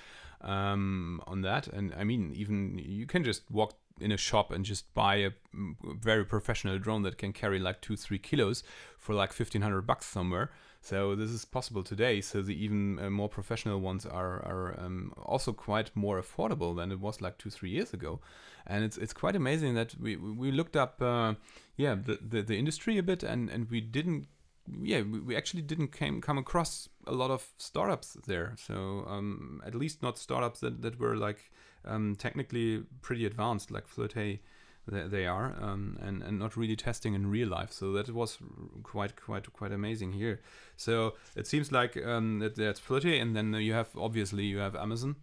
um, 0.43 1.23
on 1.26 1.40
that. 1.40 1.69
And 1.69 1.95
I 1.99 2.05
mean, 2.05 2.35
even 2.35 2.83
you 2.85 3.07
can 3.07 3.25
just 3.25 3.50
walk 3.50 3.78
in 4.01 4.13
a 4.13 4.17
shop 4.17 4.51
and 4.51 4.65
just 4.65 4.93
buy 4.95 5.17
a 5.17 5.31
very 6.01 6.25
professional 6.25 6.79
drone 6.79 7.03
that 7.03 7.17
can 7.17 7.33
carry 7.33 7.59
like 7.59 7.81
two, 7.81 7.97
three 7.97 8.19
kilos 8.19 8.65
for 8.99 9.15
like 9.15 9.33
fifteen 9.33 9.63
hundred 9.63 9.87
bucks 9.87 10.07
somewhere. 10.07 10.51
So 10.81 11.15
this 11.15 11.31
is 11.31 11.47
possible 11.47 11.83
today. 11.83 12.21
So 12.21 12.43
the 12.43 12.55
even 12.65 12.99
uh, 12.99 13.09
more 13.09 13.29
professional 13.29 13.81
ones 13.81 14.05
are 14.05 14.45
are 14.45 14.75
um, 14.79 15.13
also 15.23 15.53
quite 15.53 15.91
more 15.95 16.21
affordable 16.21 16.77
than 16.77 16.93
it 16.93 17.01
was 17.01 17.21
like 17.21 17.39
two, 17.39 17.51
three 17.51 17.71
years 17.71 17.95
ago. 17.95 18.21
And 18.67 18.85
it's 18.85 18.99
it's 18.99 19.13
quite 19.13 19.37
amazing 19.37 19.75
that 19.75 19.95
we 20.01 20.17
we 20.17 20.51
looked 20.51 20.77
up, 20.77 21.01
uh, 21.01 21.35
yeah, 21.77 21.95
the, 21.95 22.19
the 22.21 22.43
the 22.43 22.59
industry 22.59 22.99
a 22.99 23.03
bit, 23.03 23.23
and 23.23 23.49
and 23.51 23.71
we 23.71 23.81
didn't 23.81 24.27
yeah, 24.83 25.03
we, 25.03 25.21
we 25.21 25.37
actually 25.37 25.63
didn't 25.63 25.93
came 25.93 26.21
come 26.21 26.39
across 26.39 26.89
a 27.07 27.13
lot 27.13 27.31
of 27.31 27.47
startups 27.59 28.17
there. 28.27 28.55
So 28.57 29.07
um, 29.09 29.63
at 29.67 29.75
least 29.75 30.03
not 30.03 30.19
startups 30.19 30.61
that, 30.61 30.83
that 30.83 30.99
were 30.99 31.17
like 31.17 31.51
um, 31.87 32.17
technically 32.17 32.85
pretty 33.03 33.26
advanced, 33.26 33.71
like 33.71 33.88
Flirtey 33.88 34.41
they, 34.87 35.26
are, 35.26 35.57
um, 35.62 35.99
and 36.03 36.23
and 36.23 36.38
not 36.38 36.57
really 36.57 36.76
testing 36.76 37.14
in 37.14 37.31
real 37.31 37.49
life. 37.49 37.73
So 37.73 37.93
that 37.93 38.11
was 38.11 38.38
quite 38.83 39.17
quite 39.17 39.50
quite 39.53 39.73
amazing 39.73 40.12
here. 40.12 40.41
So 40.76 41.14
it 41.35 41.47
seems 41.47 41.73
like 41.73 41.97
um, 42.05 42.41
that 42.41 42.57
there's 42.57 42.81
Flirtey, 42.81 43.21
and 43.21 43.35
then 43.35 43.55
you 43.55 43.73
have 43.73 43.88
obviously 43.97 44.45
you 44.45 44.59
have 44.59 44.76
Amazon. 44.76 45.17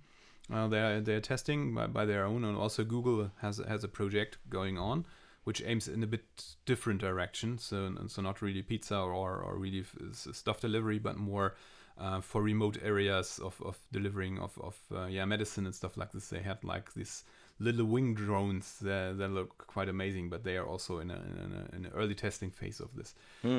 Uh, 0.52 0.68
they're 0.68 1.00
they're 1.00 1.22
testing 1.22 1.76
by, 1.76 1.88
by 1.88 2.06
their 2.06 2.26
own, 2.26 2.44
and 2.44 2.58
also 2.58 2.84
Google 2.84 3.32
has 3.42 3.58
has 3.68 3.84
a 3.84 3.88
project 3.88 4.40
going 4.50 4.78
on 4.78 5.06
which 5.44 5.64
aims 5.66 5.88
in 5.88 6.04
a 6.04 6.08
bit 6.08 6.56
different 6.66 7.02
direction. 7.02 7.58
So, 7.58 7.94
so 8.08 8.22
not 8.22 8.42
really 8.42 8.62
pizza 8.62 8.98
or, 8.98 9.42
or 9.42 9.58
really 9.58 9.84
stuff 10.12 10.60
delivery, 10.60 11.00
but 11.00 11.18
more 11.18 11.56
uh, 11.98 12.22
for 12.22 12.42
remote 12.42 12.78
areas 12.84 13.40
of, 13.40 13.62
of 13.64 13.78
delivering 13.92 14.40
of, 14.40 14.58
of 14.60 14.78
uh, 14.96 15.06
yeah 15.06 15.26
medicine 15.26 15.66
and 15.66 15.76
stuff 15.76 15.98
like 15.98 16.12
this. 16.12 16.30
They 16.30 16.42
had 16.42 16.64
like 16.64 16.94
these 16.94 17.24
little 17.60 17.86
wing 17.86 18.16
drones 18.16 18.80
that, 18.80 19.18
that 19.20 19.30
look 19.30 19.68
quite 19.68 19.88
amazing, 19.88 20.30
but 20.30 20.44
they 20.44 20.58
are 20.58 20.66
also 20.66 21.00
in 21.00 21.12
a, 21.12 21.16
in, 21.16 21.54
a, 21.54 21.76
in 21.76 21.86
an 21.86 21.92
early 21.96 22.16
testing 22.16 22.50
phase 22.50 22.80
of 22.80 22.90
this. 22.96 23.14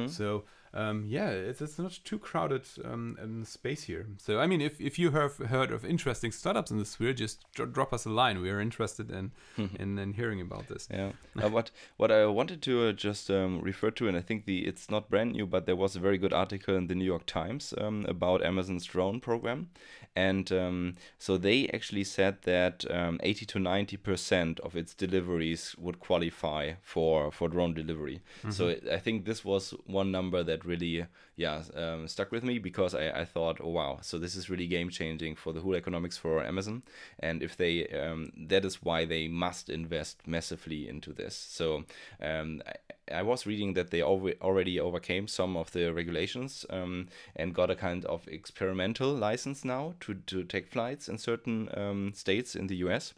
So 0.08 0.44
um, 0.74 1.04
yeah, 1.06 1.28
it's, 1.28 1.60
it's 1.60 1.78
not 1.78 1.98
too 2.04 2.18
crowded 2.18 2.62
um, 2.84 3.18
in 3.22 3.44
space 3.44 3.84
here. 3.84 4.06
So, 4.18 4.40
I 4.40 4.46
mean, 4.46 4.60
if, 4.60 4.80
if 4.80 4.98
you 4.98 5.10
have 5.10 5.36
heard 5.36 5.70
of 5.70 5.84
interesting 5.84 6.32
startups 6.32 6.70
in 6.70 6.78
the 6.78 6.84
sphere, 6.84 7.12
just 7.12 7.44
dr- 7.54 7.72
drop 7.72 7.92
us 7.92 8.06
a 8.06 8.10
line. 8.10 8.40
We 8.40 8.50
are 8.50 8.60
interested 8.60 9.10
in 9.10 9.32
in, 9.58 9.98
in 9.98 10.14
hearing 10.14 10.40
about 10.40 10.68
this. 10.68 10.88
Yeah. 10.90 11.12
uh, 11.42 11.48
what 11.50 11.70
what 11.96 12.10
I 12.10 12.26
wanted 12.26 12.62
to 12.62 12.88
uh, 12.88 12.92
just 12.92 13.30
um, 13.30 13.60
refer 13.60 13.90
to, 13.92 14.08
and 14.08 14.16
I 14.16 14.22
think 14.22 14.46
the 14.46 14.66
it's 14.66 14.90
not 14.90 15.10
brand 15.10 15.32
new, 15.32 15.46
but 15.46 15.66
there 15.66 15.76
was 15.76 15.94
a 15.96 16.00
very 16.00 16.18
good 16.18 16.32
article 16.32 16.74
in 16.76 16.86
the 16.86 16.94
New 16.94 17.04
York 17.04 17.26
Times 17.26 17.74
um, 17.78 18.06
about 18.08 18.42
Amazon's 18.42 18.86
drone 18.86 19.20
program, 19.20 19.68
and 20.16 20.50
um, 20.52 20.94
so 21.18 21.36
they 21.36 21.68
actually 21.68 22.04
said 22.04 22.38
that 22.42 22.84
um, 22.90 23.20
80 23.22 23.46
to 23.46 23.58
90 23.58 23.96
percent 23.98 24.60
of 24.60 24.76
its 24.76 24.94
deliveries 24.94 25.74
would 25.78 26.00
qualify 26.00 26.72
for 26.82 27.30
for 27.30 27.48
drone 27.48 27.74
delivery. 27.74 28.20
So 28.50 28.68
it, 28.68 28.88
I 28.90 28.98
think 28.98 29.24
this 29.24 29.44
was 29.44 29.74
one 29.86 30.10
number 30.10 30.42
that 30.42 30.61
really 30.64 31.06
yeah 31.36 31.62
um, 31.74 32.06
stuck 32.08 32.30
with 32.30 32.44
me 32.44 32.58
because 32.58 32.94
I, 32.94 33.10
I 33.10 33.24
thought 33.24 33.58
oh 33.60 33.70
wow 33.70 33.98
so 34.02 34.18
this 34.18 34.36
is 34.36 34.50
really 34.50 34.66
game 34.66 34.90
changing 34.90 35.36
for 35.36 35.52
the 35.52 35.60
whole 35.60 35.74
economics 35.74 36.16
for 36.16 36.42
Amazon. 36.44 36.82
And 37.18 37.42
if 37.42 37.56
they 37.56 37.88
um, 37.88 38.30
that 38.48 38.64
is 38.64 38.82
why 38.82 39.04
they 39.04 39.28
must 39.28 39.68
invest 39.68 40.26
massively 40.26 40.88
into 40.88 41.12
this. 41.12 41.34
So 41.36 41.84
um, 42.20 42.62
I, 42.66 42.72
I 43.12 43.22
was 43.22 43.46
reading 43.46 43.74
that 43.74 43.90
they 43.90 44.00
alre- 44.00 44.40
already 44.40 44.80
overcame 44.80 45.28
some 45.28 45.56
of 45.56 45.72
the 45.72 45.92
regulations 45.92 46.64
um, 46.70 47.08
and 47.36 47.54
got 47.54 47.70
a 47.70 47.74
kind 47.74 48.04
of 48.06 48.26
experimental 48.28 49.12
license 49.12 49.64
now 49.64 49.94
to, 50.00 50.14
to 50.14 50.44
take 50.44 50.66
flights 50.66 51.08
in 51.08 51.18
certain 51.18 51.68
um, 51.76 52.12
states 52.14 52.54
in 52.54 52.66
the 52.66 52.76
US 52.76 53.14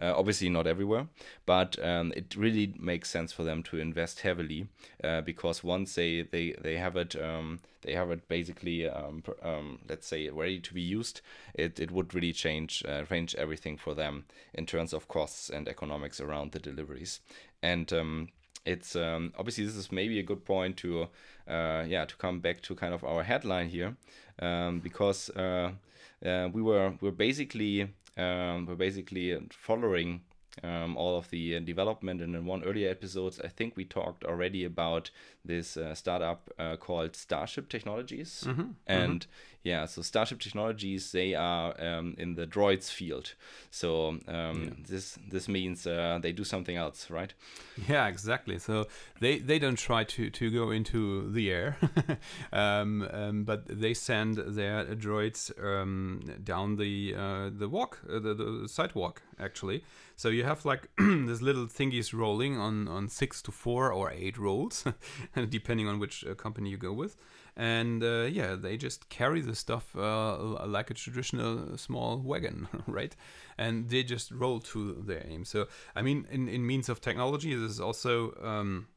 uh, 0.00 0.12
obviously, 0.14 0.50
not 0.50 0.66
everywhere, 0.66 1.08
but 1.46 1.82
um, 1.82 2.12
it 2.14 2.36
really 2.36 2.74
makes 2.78 3.08
sense 3.08 3.32
for 3.32 3.44
them 3.44 3.62
to 3.62 3.78
invest 3.78 4.20
heavily 4.20 4.68
uh, 5.02 5.22
because 5.22 5.64
once 5.64 5.94
they 5.94 6.22
they, 6.22 6.52
they 6.60 6.76
have 6.76 6.96
it 6.96 7.16
um, 7.16 7.60
they 7.82 7.94
have 7.94 8.10
it 8.10 8.28
basically 8.28 8.88
um, 8.88 9.22
um, 9.42 9.78
let's 9.88 10.06
say 10.06 10.28
ready 10.28 10.60
to 10.60 10.74
be 10.74 10.82
used, 10.82 11.22
it, 11.54 11.80
it 11.80 11.90
would 11.90 12.14
really 12.14 12.32
change 12.32 12.84
uh, 12.86 13.04
change 13.04 13.34
everything 13.36 13.78
for 13.78 13.94
them 13.94 14.26
in 14.52 14.66
terms 14.66 14.92
of 14.92 15.08
costs 15.08 15.48
and 15.48 15.66
economics 15.68 16.20
around 16.20 16.52
the 16.52 16.58
deliveries 16.58 17.20
and. 17.62 17.92
It's 18.66 18.96
um, 18.96 19.32
obviously 19.38 19.64
this 19.64 19.76
is 19.76 19.92
maybe 19.92 20.18
a 20.18 20.22
good 20.22 20.44
point 20.44 20.76
to 20.78 21.08
uh, 21.48 21.84
yeah 21.86 22.04
to 22.04 22.16
come 22.16 22.40
back 22.40 22.60
to 22.62 22.74
kind 22.74 22.92
of 22.92 23.04
our 23.04 23.22
headline 23.22 23.68
here 23.68 23.96
um, 24.40 24.80
because 24.80 25.30
uh, 25.30 25.70
uh, 26.24 26.48
we 26.52 26.62
were 26.62 26.94
we're 27.00 27.12
basically 27.12 27.88
um, 28.16 28.66
we're 28.66 28.74
basically 28.74 29.38
following 29.50 30.22
um, 30.62 30.96
all 30.96 31.16
of 31.16 31.28
the 31.30 31.56
uh, 31.56 31.60
development. 31.60 32.20
And 32.20 32.34
in 32.34 32.46
one 32.46 32.64
earlier 32.64 32.90
episodes, 32.90 33.40
I 33.42 33.48
think 33.48 33.76
we 33.76 33.84
talked 33.84 34.24
already 34.24 34.64
about 34.64 35.10
this 35.46 35.76
uh, 35.76 35.94
startup 35.94 36.50
uh, 36.58 36.76
called 36.76 37.16
Starship 37.16 37.68
Technologies. 37.68 38.44
And 38.86 39.26
yeah, 39.66 39.86
so 39.86 40.00
Starship 40.02 40.38
Technologies 40.40 41.10
they 41.10 41.34
are 41.34 41.74
um, 41.80 42.14
in 42.18 42.36
the 42.36 42.46
droids 42.46 42.90
field. 42.90 43.34
So 43.70 44.18
um, 44.28 44.76
this 44.88 45.18
this 45.28 45.48
means 45.48 45.86
uh, 45.86 46.20
they 46.22 46.32
do 46.32 46.44
something 46.44 46.76
else, 46.76 47.10
right? 47.10 47.34
Yeah, 47.88 48.06
exactly. 48.06 48.58
So 48.58 48.86
they 49.20 49.38
they 49.38 49.58
don't 49.58 49.78
try 49.78 50.04
to 50.04 50.30
to 50.30 50.50
go 50.50 50.70
into 50.70 51.30
the 51.32 51.50
air, 51.50 51.76
um, 52.52 53.08
um, 53.12 53.44
but 53.44 53.66
they 53.66 53.94
send 53.94 54.36
their 54.36 54.84
droids 54.94 55.50
um, 55.62 56.20
down 56.44 56.76
the 56.76 57.14
uh, 57.16 57.50
the 57.50 57.68
walk, 57.68 58.00
uh, 58.08 58.20
the, 58.20 58.34
the 58.34 58.68
sidewalk 58.68 59.22
actually. 59.38 59.82
So 60.16 60.30
you 60.30 60.44
have 60.44 60.64
like 60.64 60.88
this 60.98 61.42
little 61.42 61.66
thingies 61.66 62.14
rolling 62.14 62.56
on 62.56 62.88
on 62.88 63.08
six 63.08 63.42
to 63.42 63.52
four 63.52 63.92
or 63.92 64.10
eight 64.10 64.38
rolls, 64.38 64.84
depending 65.48 65.88
on 65.88 65.98
which 65.98 66.24
uh, 66.24 66.34
company 66.34 66.70
you 66.70 66.76
go 66.76 66.92
with. 66.92 67.16
And 67.56 68.02
uh, 68.02 68.28
yeah, 68.30 68.54
they 68.54 68.76
just 68.76 69.08
carry 69.08 69.40
the 69.40 69.54
stuff 69.54 69.96
uh, 69.96 70.66
like 70.66 70.90
a 70.90 70.94
traditional 70.94 71.78
small 71.78 72.18
wagon, 72.18 72.68
right? 72.86 73.16
And 73.56 73.88
they 73.88 74.02
just 74.02 74.30
roll 74.30 74.60
to 74.60 75.02
their 75.06 75.24
aim. 75.26 75.44
So 75.44 75.66
I 75.94 76.02
mean, 76.02 76.26
in 76.30 76.48
in 76.48 76.66
means 76.66 76.88
of 76.88 77.00
technology, 77.00 77.54
this 77.54 77.72
is 77.72 77.80
also. 77.80 78.34
Um, 78.42 78.88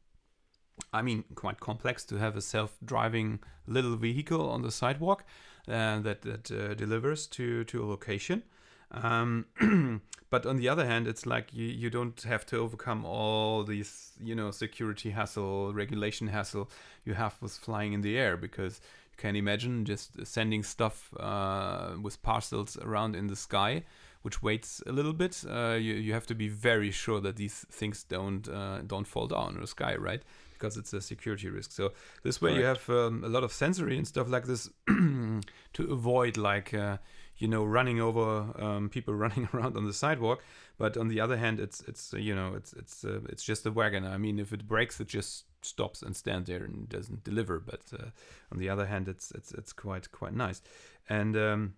I 0.94 1.02
mean, 1.02 1.24
quite 1.34 1.60
complex 1.60 2.06
to 2.06 2.16
have 2.16 2.38
a 2.38 2.40
self-driving 2.40 3.40
little 3.66 3.96
vehicle 3.96 4.48
on 4.48 4.62
the 4.62 4.70
sidewalk 4.70 5.24
uh, 5.68 6.00
that 6.00 6.22
that 6.22 6.50
uh, 6.50 6.74
delivers 6.74 7.26
to 7.28 7.64
to 7.64 7.84
a 7.84 7.86
location. 7.86 8.42
Um, 8.90 9.46
but 10.30 10.46
on 10.46 10.56
the 10.56 10.68
other 10.68 10.84
hand, 10.84 11.06
it's 11.06 11.26
like 11.26 11.52
you, 11.52 11.66
you 11.66 11.90
don't 11.90 12.20
have 12.22 12.44
to 12.46 12.58
overcome 12.58 13.04
all 13.04 13.64
these 13.64 14.12
you 14.22 14.34
know 14.34 14.50
security 14.50 15.10
hassle, 15.10 15.72
regulation 15.72 16.28
hassle 16.28 16.70
you 17.04 17.14
have 17.14 17.36
with 17.40 17.52
flying 17.52 17.92
in 17.92 18.00
the 18.00 18.18
air 18.18 18.36
because 18.36 18.80
you 19.12 19.16
can 19.16 19.36
imagine 19.36 19.84
just 19.84 20.26
sending 20.26 20.62
stuff 20.62 21.12
uh, 21.18 21.92
with 22.00 22.22
parcels 22.22 22.76
around 22.78 23.16
in 23.16 23.26
the 23.28 23.36
sky 23.36 23.82
which 24.22 24.42
weights 24.42 24.82
a 24.86 24.92
little 24.92 25.12
bit. 25.12 25.42
Uh, 25.48 25.76
you, 25.80 25.94
you 25.94 26.12
have 26.12 26.26
to 26.26 26.34
be 26.34 26.48
very 26.48 26.90
sure 26.90 27.20
that 27.20 27.36
these 27.36 27.66
things 27.70 28.04
don't 28.04 28.48
uh, 28.48 28.80
don't 28.86 29.06
fall 29.06 29.26
down 29.26 29.54
in 29.54 29.60
the 29.60 29.66
sky, 29.66 29.94
right? 29.96 30.22
Because 30.52 30.76
it's 30.76 30.92
a 30.92 31.00
security 31.00 31.48
risk. 31.48 31.72
So 31.72 31.92
this 32.22 32.42
way 32.42 32.54
you 32.54 32.64
have 32.64 32.88
um, 32.90 33.24
a 33.24 33.28
lot 33.28 33.44
of 33.44 33.52
sensory 33.52 33.96
and 33.96 34.06
stuff 34.06 34.28
like 34.28 34.44
this 34.44 34.68
to 34.86 35.84
avoid 35.90 36.36
like 36.36 36.74
uh, 36.74 36.98
you 37.40 37.48
know 37.48 37.64
running 37.64 38.00
over 38.00 38.52
um, 38.62 38.88
people 38.88 39.14
running 39.24 39.48
around 39.52 39.76
on 39.76 39.86
the 39.86 39.92
sidewalk. 39.92 40.42
But 40.78 40.96
on 40.96 41.08
the 41.08 41.20
other 41.20 41.36
hand, 41.36 41.58
it's 41.58 41.80
it's 41.88 42.14
uh, 42.14 42.18
you 42.18 42.34
know 42.34 42.54
it's 42.54 42.72
it's 42.74 43.04
uh, 43.04 43.20
it's 43.28 43.42
just 43.42 43.66
a 43.66 43.72
wagon. 43.72 44.04
I 44.04 44.18
mean, 44.18 44.38
if 44.38 44.52
it 44.52 44.68
breaks, 44.68 45.00
it 45.00 45.08
just 45.08 45.44
stops 45.62 46.02
and 46.02 46.14
stands 46.16 46.48
there 46.48 46.64
and 46.64 46.88
doesn't 46.88 47.24
deliver. 47.24 47.58
But 47.58 47.82
uh, 47.92 48.10
on 48.52 48.58
the 48.58 48.68
other 48.68 48.86
hand, 48.86 49.08
it's 49.08 49.32
it's 49.32 49.52
it's 49.52 49.72
quite 49.72 50.12
quite 50.12 50.34
nice. 50.34 50.62
And 51.08 51.36
um, 51.36 51.74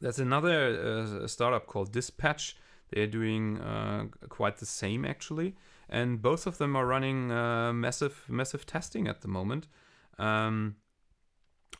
there's 0.00 0.18
another 0.18 1.20
uh, 1.22 1.28
startup 1.28 1.66
called 1.66 1.92
Dispatch. 1.92 2.56
They're 2.90 3.06
doing 3.06 3.58
uh, 3.58 4.06
quite 4.28 4.58
the 4.58 4.66
same 4.66 5.04
actually, 5.04 5.56
and 5.88 6.20
both 6.20 6.46
of 6.46 6.58
them 6.58 6.76
are 6.76 6.86
running 6.86 7.30
uh, 7.30 7.72
massive 7.72 8.24
massive 8.28 8.66
testing 8.66 9.08
at 9.08 9.20
the 9.20 9.28
moment 9.28 9.66
um, 10.18 10.76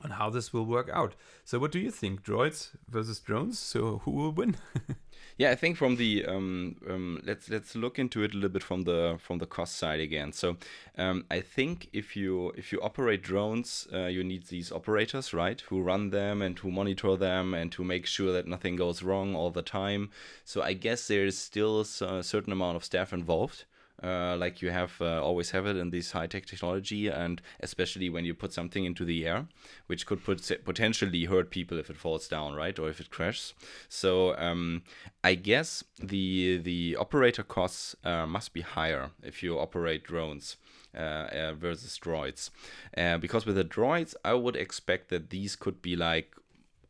on 0.03 0.11
how 0.11 0.31
this 0.31 0.53
will 0.53 0.67
work 0.67 0.91
out. 0.93 1.15
So, 1.45 1.59
what 1.59 1.73
do 1.73 1.79
you 1.79 1.91
think, 1.91 2.23
droids 2.23 2.71
versus 2.89 3.21
drones? 3.21 3.59
So, 3.59 4.03
who 4.05 4.11
will 4.11 4.33
win? 4.33 4.57
Yeah, 5.37 5.51
I 5.51 5.57
think 5.57 5.77
from 5.77 5.97
the 5.97 6.25
um, 6.27 6.77
um, 6.89 7.21
let's 7.25 7.51
let's 7.51 7.75
look 7.75 7.99
into 7.99 8.23
it 8.23 8.33
a 8.33 8.35
little 8.35 8.51
bit 8.51 8.63
from 8.63 8.83
the 8.83 9.17
from 9.19 9.39
the 9.39 9.47
cost 9.47 9.77
side 9.77 9.99
again. 9.99 10.33
So 10.33 10.59
um, 10.97 11.25
I 11.29 11.41
think 11.41 11.89
if 11.93 12.15
you 12.15 12.53
if 12.57 12.71
you 12.71 12.81
operate 12.81 13.23
drones, 13.23 13.89
uh, 13.93 14.07
you 14.07 14.23
need 14.23 14.47
these 14.47 14.71
operators, 14.71 15.35
right, 15.35 15.61
who 15.63 15.83
run 15.83 16.11
them 16.11 16.41
and 16.41 16.57
who 16.57 16.71
monitor 16.71 17.17
them 17.17 17.53
and 17.53 17.73
to 17.73 17.83
make 17.83 18.07
sure 18.07 18.33
that 18.33 18.47
nothing 18.47 18.77
goes 18.77 19.03
wrong 19.03 19.35
all 19.35 19.51
the 19.51 19.63
time. 19.63 20.11
So 20.45 20.63
I 20.63 20.73
guess 20.73 21.09
there 21.09 21.27
is 21.27 21.37
still 21.37 21.81
a 21.81 22.23
certain 22.23 22.53
amount 22.53 22.77
of 22.77 22.85
staff 22.85 23.13
involved. 23.13 23.65
Uh, 24.03 24.37
like 24.37 24.61
you 24.61 24.71
have 24.71 25.01
uh, 25.01 25.23
always 25.23 25.53
have 25.53 25.67
it 25.67 25.77
in 25.77 25.91
this 25.91 26.13
high 26.13 26.27
tech 26.27 26.47
technology, 26.47 27.09
and 27.09 27.41
especially 27.61 28.11
when 28.11 28.25
you 28.25 28.35
put 28.35 28.53
something 28.53 28.85
into 28.85 29.05
the 29.05 29.27
air, 29.27 29.47
which 29.87 30.05
could 30.05 30.23
put, 30.23 30.51
potentially 30.65 31.25
hurt 31.25 31.51
people 31.51 31.79
if 31.79 31.89
it 31.89 31.97
falls 31.97 32.29
down, 32.29 32.55
right, 32.55 32.79
or 32.79 32.89
if 32.89 33.01
it 33.01 33.11
crashes. 33.11 33.55
So 33.89 34.37
um, 34.37 34.83
I 35.23 35.35
guess 35.35 35.85
the 35.99 36.59
the 36.59 36.97
operator 36.99 37.43
costs 37.43 37.95
uh, 38.05 38.27
must 38.27 38.53
be 38.53 38.63
higher 38.63 39.11
if 39.23 39.43
you 39.43 39.59
operate 39.59 40.05
drones. 40.05 40.57
Uh, 40.97 41.27
uh, 41.33 41.53
versus 41.55 41.99
droids, 41.99 42.51
uh, 42.97 43.19
because 43.19 43.45
with 43.45 43.57
the 43.57 43.65
droids, 43.65 44.15
I 44.25 44.35
would 44.35 44.55
expect 44.55 45.09
that 45.09 45.31
these 45.31 45.57
could 45.57 45.83
be 45.83 45.97
like 45.97 46.37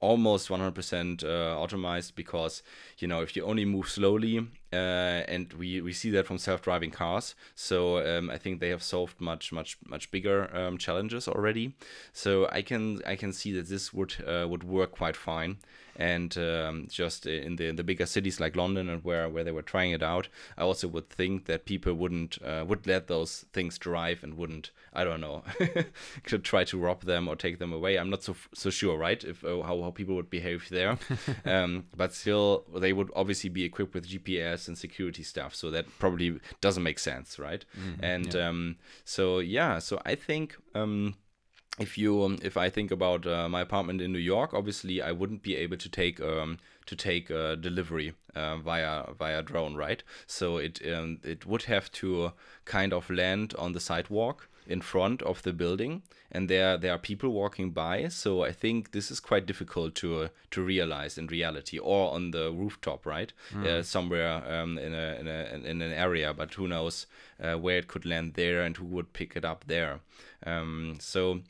almost 0.04 0.50
100% 0.50 1.24
uh, 1.24 1.26
automized 1.56 2.14
because 2.14 2.62
you 2.98 3.08
know 3.08 3.22
if 3.22 3.34
you 3.34 3.42
only 3.44 3.64
move 3.64 3.88
slowly 3.88 4.46
uh, 4.74 5.24
and 5.28 5.52
we, 5.54 5.80
we 5.80 5.92
see 5.92 6.10
that 6.10 6.26
from 6.26 6.38
self-driving 6.38 6.90
cars 6.90 7.34
so 7.54 7.98
um, 7.98 8.30
i 8.30 8.38
think 8.38 8.60
they 8.60 8.68
have 8.68 8.82
solved 8.82 9.20
much 9.20 9.52
much 9.52 9.78
much 9.86 10.10
bigger 10.10 10.54
um, 10.56 10.76
challenges 10.78 11.28
already 11.28 11.74
so 12.12 12.48
i 12.50 12.60
can 12.62 13.00
i 13.06 13.16
can 13.16 13.32
see 13.32 13.52
that 13.52 13.68
this 13.68 13.92
would 13.92 14.14
uh, 14.26 14.46
would 14.48 14.64
work 14.64 14.92
quite 14.92 15.16
fine 15.16 15.56
and 15.96 16.36
um, 16.38 16.86
just 16.90 17.26
in 17.26 17.56
the 17.56 17.70
the 17.70 17.84
bigger 17.84 18.06
cities 18.06 18.40
like 18.40 18.56
London 18.56 18.88
and 18.88 19.04
where 19.04 19.28
where 19.28 19.44
they 19.44 19.52
were 19.52 19.62
trying 19.62 19.92
it 19.92 20.02
out, 20.02 20.28
I 20.56 20.62
also 20.62 20.88
would 20.88 21.08
think 21.08 21.46
that 21.46 21.66
people 21.66 21.94
wouldn't 21.94 22.38
uh, 22.42 22.64
would 22.66 22.86
let 22.86 23.06
those 23.06 23.46
things 23.52 23.78
drive 23.78 24.22
and 24.22 24.36
wouldn't 24.36 24.70
I 24.92 25.04
don't 25.04 25.20
know 25.20 25.44
could 26.24 26.44
try 26.44 26.64
to 26.64 26.78
rob 26.78 27.02
them 27.02 27.28
or 27.28 27.36
take 27.36 27.58
them 27.58 27.72
away. 27.72 27.96
I'm 27.96 28.10
not 28.10 28.24
so 28.24 28.34
so 28.52 28.70
sure, 28.70 28.98
right? 28.98 29.22
If 29.22 29.44
uh, 29.44 29.62
how 29.62 29.80
how 29.82 29.90
people 29.90 30.16
would 30.16 30.30
behave 30.30 30.68
there, 30.70 30.98
um, 31.44 31.86
but 31.96 32.12
still 32.12 32.64
they 32.74 32.92
would 32.92 33.10
obviously 33.14 33.50
be 33.50 33.64
equipped 33.64 33.94
with 33.94 34.08
GPS 34.08 34.63
and 34.68 34.76
security 34.78 35.22
stuff, 35.22 35.54
so 35.54 35.70
that 35.70 35.86
probably 35.98 36.38
doesn't 36.60 36.82
make 36.82 36.98
sense, 36.98 37.38
right? 37.38 37.64
and 38.00 38.34
um, 38.36 38.76
so 39.04 39.38
yeah, 39.38 39.78
so 39.78 40.00
I 40.04 40.14
think. 40.14 40.56
Um, 40.74 41.14
if 41.78 41.98
you 41.98 42.22
um, 42.22 42.38
if 42.40 42.56
I 42.56 42.70
think 42.70 42.92
about 42.92 43.26
uh, 43.26 43.48
my 43.48 43.60
apartment 43.60 44.00
in 44.00 44.12
New 44.12 44.20
York, 44.20 44.54
obviously 44.54 45.02
I 45.02 45.10
wouldn't 45.10 45.42
be 45.42 45.56
able 45.56 45.76
to 45.76 45.88
take 45.88 46.20
um, 46.20 46.58
to 46.86 46.94
take 46.94 47.30
a 47.30 47.56
delivery 47.56 48.14
uh, 48.34 48.58
via 48.58 49.12
via 49.18 49.42
drone, 49.42 49.74
right? 49.74 50.02
So 50.26 50.58
it 50.58 50.80
um, 50.86 51.18
it 51.24 51.46
would 51.46 51.62
have 51.62 51.90
to 51.92 52.32
kind 52.64 52.92
of 52.92 53.10
land 53.10 53.54
on 53.58 53.72
the 53.72 53.80
sidewalk 53.80 54.48
in 54.66 54.80
front 54.80 55.22
of 55.22 55.42
the 55.42 55.52
building, 55.52 56.02
and 56.32 56.48
there 56.48 56.78
there 56.78 56.92
are 56.92 56.98
people 56.98 57.30
walking 57.30 57.70
by. 57.70 58.08
So 58.08 58.44
I 58.44 58.52
think 58.52 58.90
this 58.92 59.10
is 59.10 59.20
quite 59.20 59.46
difficult 59.46 59.94
to 59.96 60.22
uh, 60.22 60.28
to 60.50 60.62
realize 60.62 61.18
in 61.18 61.26
reality, 61.26 61.78
or 61.78 62.12
on 62.14 62.30
the 62.30 62.50
rooftop, 62.52 63.06
right, 63.06 63.32
uh, 63.56 63.82
somewhere 63.82 64.42
um, 64.50 64.78
in 64.78 64.94
a 64.94 65.16
in 65.20 65.28
a 65.28 65.70
in 65.70 65.82
an 65.82 65.92
area. 65.92 66.32
But 66.34 66.54
who 66.54 66.68
knows 66.68 67.06
uh, 67.42 67.54
where 67.54 67.78
it 67.78 67.88
could 67.88 68.06
land 68.06 68.34
there, 68.34 68.62
and 68.62 68.76
who 68.76 68.84
would 68.86 69.12
pick 69.12 69.36
it 69.36 69.44
up 69.44 69.64
there. 69.66 70.00
Um, 70.46 70.96
so. 71.00 71.40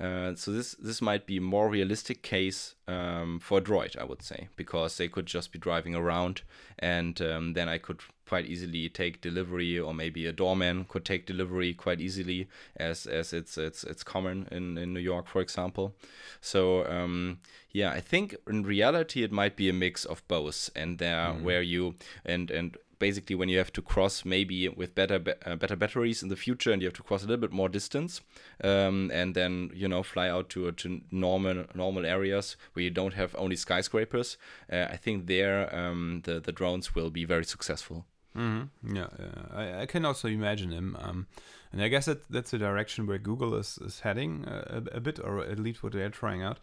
Uh, 0.00 0.32
so 0.36 0.52
this 0.52 0.76
this 0.78 1.02
might 1.02 1.26
be 1.26 1.38
a 1.38 1.40
more 1.40 1.68
realistic 1.68 2.22
case 2.22 2.76
um, 2.86 3.40
for 3.40 3.60
Droid, 3.60 3.98
I 3.98 4.04
would 4.04 4.22
say, 4.22 4.46
because 4.54 4.96
they 4.96 5.08
could 5.08 5.26
just 5.26 5.50
be 5.50 5.58
driving 5.58 5.96
around, 5.96 6.42
and 6.78 7.20
um, 7.20 7.54
then 7.54 7.68
I 7.68 7.78
could 7.78 8.02
quite 8.28 8.46
easily 8.46 8.88
take 8.88 9.20
delivery, 9.20 9.76
or 9.76 9.92
maybe 9.92 10.24
a 10.26 10.32
doorman 10.32 10.84
could 10.84 11.04
take 11.04 11.26
delivery 11.26 11.74
quite 11.74 12.00
easily, 12.00 12.46
as 12.76 13.06
as 13.06 13.32
it's 13.32 13.58
it's 13.58 13.82
it's 13.82 14.04
common 14.04 14.46
in 14.52 14.78
in 14.78 14.94
New 14.94 15.00
York, 15.00 15.26
for 15.26 15.42
example. 15.42 15.96
So 16.40 16.86
um, 16.86 17.40
yeah, 17.72 17.90
I 17.90 18.00
think 18.00 18.36
in 18.46 18.62
reality 18.62 19.24
it 19.24 19.32
might 19.32 19.56
be 19.56 19.68
a 19.68 19.72
mix 19.72 20.04
of 20.04 20.22
both, 20.28 20.70
and 20.76 20.98
there 20.98 21.32
where 21.32 21.62
you 21.62 21.96
and 22.24 22.52
and 22.52 22.76
basically 22.98 23.36
when 23.36 23.48
you 23.48 23.58
have 23.58 23.72
to 23.72 23.82
cross 23.82 24.24
maybe 24.24 24.68
with 24.68 24.94
better 24.94 25.22
uh, 25.46 25.56
better 25.56 25.76
batteries 25.76 26.22
in 26.22 26.28
the 26.28 26.36
future 26.36 26.72
and 26.72 26.82
you 26.82 26.86
have 26.88 26.94
to 26.94 27.02
cross 27.02 27.22
a 27.22 27.26
little 27.26 27.40
bit 27.40 27.52
more 27.52 27.68
distance 27.68 28.20
um, 28.64 29.10
and 29.12 29.34
then 29.34 29.70
you 29.74 29.88
know 29.88 30.02
fly 30.02 30.28
out 30.28 30.48
to 30.48 30.70
to 30.72 31.00
normal 31.10 31.64
normal 31.74 32.04
areas 32.06 32.56
where 32.72 32.82
you 32.82 32.90
don't 32.90 33.14
have 33.14 33.34
only 33.38 33.56
skyscrapers 33.56 34.36
uh, 34.72 34.86
i 34.90 34.96
think 34.96 35.26
there 35.26 35.74
um, 35.74 36.22
the 36.24 36.40
the 36.40 36.52
drones 36.52 36.94
will 36.94 37.10
be 37.10 37.24
very 37.24 37.44
successful 37.44 38.04
Mm-hmm. 38.36 38.96
Yeah, 38.96 39.08
yeah. 39.18 39.42
I, 39.52 39.82
I 39.82 39.86
can 39.86 40.04
also 40.04 40.28
imagine 40.28 40.70
him. 40.70 40.96
Um, 41.00 41.26
and 41.72 41.82
I 41.82 41.88
guess 41.88 42.06
that 42.06 42.28
that's 42.30 42.52
the 42.52 42.58
direction 42.58 43.06
where 43.06 43.18
Google 43.18 43.54
is, 43.54 43.78
is 43.78 44.00
heading 44.00 44.44
uh, 44.44 44.80
a, 44.92 44.96
a 44.96 45.00
bit, 45.00 45.18
or 45.18 45.40
at 45.40 45.58
least 45.58 45.82
what 45.82 45.92
they're 45.92 46.08
trying 46.10 46.42
out. 46.42 46.58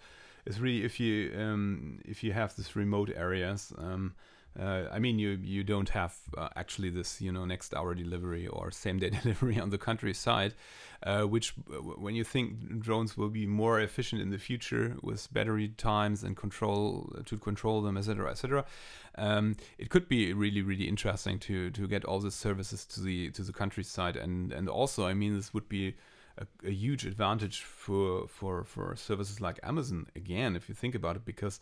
Is 0.46 0.60
really 0.60 0.86
if 0.86 1.00
you 1.00 1.34
um, 1.38 2.00
if 2.06 2.24
you 2.24 2.34
have 2.34 2.56
these 2.56 2.76
remote 2.76 3.12
areas. 3.16 3.74
Um, 3.78 4.14
uh, 4.60 4.84
I 4.92 5.00
mean, 5.00 5.20
you 5.20 5.38
you 5.44 5.64
don't 5.64 5.90
have 5.90 6.16
uh, 6.38 6.50
actually 6.56 6.90
this 6.90 7.22
you 7.22 7.32
know 7.32 7.46
next 7.46 7.74
hour 7.74 7.94
delivery 7.94 8.48
or 8.48 8.72
same 8.72 9.00
day 9.00 9.10
delivery 9.22 9.60
on 9.60 9.70
the 9.70 9.78
countryside, 9.78 10.54
uh, 11.04 11.24
which 11.24 11.54
uh, 11.70 11.78
when 11.78 12.16
you 12.16 12.24
think 12.24 12.80
drones 12.80 13.18
will 13.18 13.30
be 13.30 13.46
more 13.46 13.82
efficient 13.82 14.22
in 14.22 14.30
the 14.30 14.38
future 14.38 14.96
with 15.02 15.32
battery 15.34 15.70
times 15.70 16.24
and 16.24 16.38
control 16.38 17.14
to 17.26 17.38
control 17.38 17.82
them, 17.82 17.98
etc., 17.98 18.32
etc. 18.32 18.66
Um, 19.18 19.58
it 19.78 19.90
could 19.90 20.08
be 20.08 20.32
really 20.34 20.62
really 20.62 20.88
interesting 20.88 21.38
to 21.40 21.70
to 21.72 21.88
get 21.88 22.06
all 22.06 22.20
the 22.20 22.32
services 22.32 22.86
to 22.86 23.02
the 23.02 23.32
to 23.32 23.42
the 23.44 23.54
countryside 23.54 24.16
and 24.16 24.54
and 24.54 24.70
also 24.70 25.06
I 25.06 25.14
mean 25.14 25.36
this 25.36 25.54
would 25.54 25.68
be 25.68 25.96
a, 26.38 26.46
a 26.66 26.72
huge 26.72 27.06
advantage 27.06 27.62
for 27.62 28.28
for 28.28 28.64
for 28.64 28.96
services 28.96 29.42
like 29.42 29.60
Amazon 29.64 30.08
again 30.16 30.56
if 30.56 30.70
you 30.70 30.76
think 30.76 30.96
about 30.96 31.18
it 31.18 31.26
because 31.26 31.60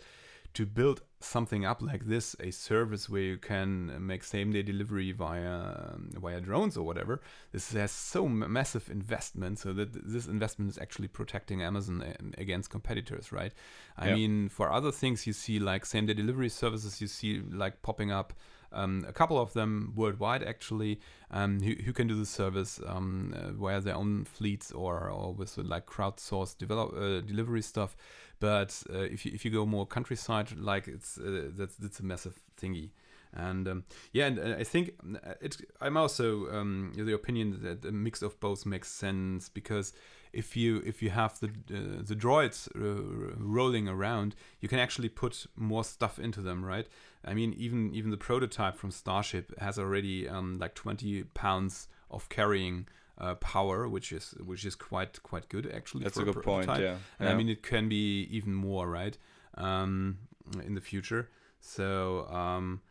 to 0.54 0.66
build 0.66 1.02
something 1.20 1.66
up 1.66 1.82
like 1.82 2.06
this, 2.06 2.36
a 2.40 2.52
service 2.52 3.10
where 3.10 3.22
you 3.22 3.38
can 3.38 4.06
make 4.06 4.24
same 4.24 4.52
day 4.52 4.62
delivery 4.62 5.12
via 5.12 5.56
um, 5.94 6.10
via 6.22 6.40
drones 6.42 6.76
or 6.78 6.86
whatever, 6.86 7.22
this 7.52 7.72
has 7.72 7.92
so 7.92 8.26
m- 8.26 8.52
massive 8.52 8.90
investment. 8.90 9.60
So 9.60 9.74
that 9.74 9.94
this 9.94 10.28
investment 10.28 10.70
is 10.72 10.78
actually 10.78 11.08
protecting 11.08 11.62
Amazon 11.62 12.04
a- 12.04 12.42
against 12.42 12.70
competitors, 12.70 13.32
right? 13.32 13.54
I 13.98 14.08
Yeah. 14.10 14.16
mean, 14.16 14.50
for 14.50 14.72
other 14.72 14.92
things 14.92 15.26
you 15.26 15.34
see 15.34 15.60
like 15.60 15.86
same 15.86 16.06
day 16.06 16.14
delivery 16.14 16.50
services, 16.50 17.02
you 17.02 17.08
see 17.08 17.42
like 17.42 17.82
popping 17.82 18.12
up. 18.12 18.34
Um, 18.74 19.06
a 19.08 19.14
couple 19.14 19.40
of 19.40 19.54
them 19.54 19.94
worldwide 19.96 20.44
actually 20.44 21.00
um, 21.32 21.62
who, 21.62 21.74
who 21.84 21.94
can 21.94 22.08
do 22.08 22.16
the 22.16 22.26
service 22.26 22.80
um, 22.86 23.34
uh, 23.38 23.52
via 23.52 23.80
their 23.82 23.96
own 23.96 24.26
fleets 24.26 24.72
or, 24.72 25.10
or 25.10 25.34
with 25.34 25.58
like 25.58 25.86
crowdsourced 25.86 26.58
develop, 26.58 26.94
uh, 26.96 27.22
delivery 27.22 27.62
stuff 27.62 27.96
but 28.44 28.84
uh, 28.94 28.98
if 28.98 29.26
you 29.26 29.32
if 29.34 29.46
you 29.46 29.52
go 29.52 29.66
more 29.66 29.86
countryside, 29.86 30.52
like 30.58 30.90
it's 30.90 31.18
uh, 31.18 31.50
that's 31.56 31.76
that's 31.76 32.02
a 32.02 32.04
massive 32.04 32.42
thingy. 32.62 32.90
And 33.36 33.68
um, 33.68 33.84
yeah, 34.12 34.28
and 34.28 34.40
uh, 34.40 34.56
I 34.60 34.64
think 34.64 34.92
uh, 35.04 35.34
it. 35.42 35.58
I'm 35.82 35.98
also 35.98 36.52
um, 36.52 36.94
of 36.98 37.06
the 37.06 37.14
opinion 37.14 37.60
that 37.64 37.84
a 37.86 37.92
mix 37.92 38.22
of 38.22 38.40
both 38.40 38.66
makes 38.66 38.92
sense 38.92 39.50
because 39.50 39.94
if 40.34 40.56
you 40.58 40.84
if 40.86 41.02
you 41.02 41.10
have 41.10 41.40
the 41.40 41.48
uh, 41.48 42.02
the 42.04 42.16
droids 42.16 42.68
uh, 42.76 43.36
rolling 43.38 43.88
around, 43.88 44.36
you 44.60 44.70
can 44.70 44.80
actually 44.80 45.10
put 45.10 45.46
more 45.56 45.84
stuff 45.84 46.20
into 46.20 46.42
them, 46.42 46.64
right? 46.64 46.88
I 47.26 47.34
mean, 47.34 47.54
even 47.58 47.94
even 47.94 48.12
the 48.12 48.18
prototype 48.18 48.76
from 48.76 48.92
Starship 48.92 49.58
has 49.60 49.80
already 49.80 50.28
um, 50.28 50.58
like 50.60 50.76
20 50.76 51.24
pounds 51.34 51.88
of 52.12 52.30
carrying 52.30 52.88
uh, 53.18 53.36
power, 53.36 53.88
which 53.88 54.12
is 54.12 54.36
which 54.46 54.66
is 54.66 54.76
quite 54.76 55.22
quite 55.24 55.50
good 55.50 55.72
actually. 55.74 56.04
that's 56.04 56.16
for 56.16 56.24
a 56.24 56.26
good 56.26 56.44
point 56.44 56.68
yeah, 56.68 56.98
And 57.20 57.28
yeah. 57.28 57.30
I 57.30 57.34
mean, 57.36 57.50
it 57.50 57.64
can 57.64 57.88
be 57.90 58.28
even 58.32 58.54
more, 58.54 58.88
right? 58.90 59.18
Um, 59.56 60.18
in 60.66 60.76
the 60.76 60.82
future. 60.82 61.30
So, 61.60 62.28
um, 62.28 62.82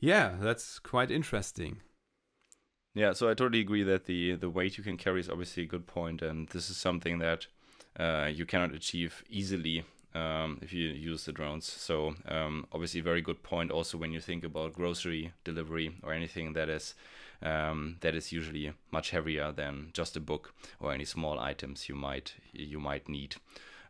yeah, 0.00 0.34
that's 0.40 0.78
quite 0.78 1.10
interesting. 1.10 1.80
Yeah, 2.94 3.12
so 3.12 3.28
I 3.28 3.34
totally 3.34 3.60
agree 3.60 3.82
that 3.82 4.06
the 4.06 4.36
the 4.36 4.48
weight 4.48 4.78
you 4.78 4.84
can 4.84 4.96
carry 4.96 5.20
is 5.20 5.28
obviously 5.28 5.64
a 5.64 5.66
good 5.66 5.86
point, 5.86 6.22
and 6.22 6.48
this 6.48 6.70
is 6.70 6.76
something 6.76 7.18
that 7.18 7.46
uh, 7.98 8.30
you 8.32 8.46
cannot 8.46 8.74
achieve 8.74 9.22
easily 9.28 9.84
um, 10.14 10.58
if 10.62 10.72
you 10.72 10.88
use 10.88 11.26
the 11.26 11.32
drones. 11.32 11.66
So 11.66 12.14
um, 12.26 12.66
obviously, 12.72 13.02
very 13.02 13.20
good 13.20 13.42
point. 13.42 13.70
Also, 13.70 13.98
when 13.98 14.12
you 14.12 14.20
think 14.20 14.44
about 14.44 14.72
grocery 14.72 15.32
delivery 15.44 15.94
or 16.02 16.12
anything 16.12 16.54
that 16.54 16.70
is 16.70 16.94
um, 17.42 17.96
that 18.00 18.14
is 18.14 18.32
usually 18.32 18.72
much 18.90 19.10
heavier 19.10 19.52
than 19.52 19.90
just 19.92 20.16
a 20.16 20.20
book 20.20 20.54
or 20.80 20.92
any 20.92 21.04
small 21.04 21.38
items 21.38 21.88
you 21.88 21.94
might 21.94 22.34
you 22.52 22.80
might 22.80 23.08
need. 23.08 23.36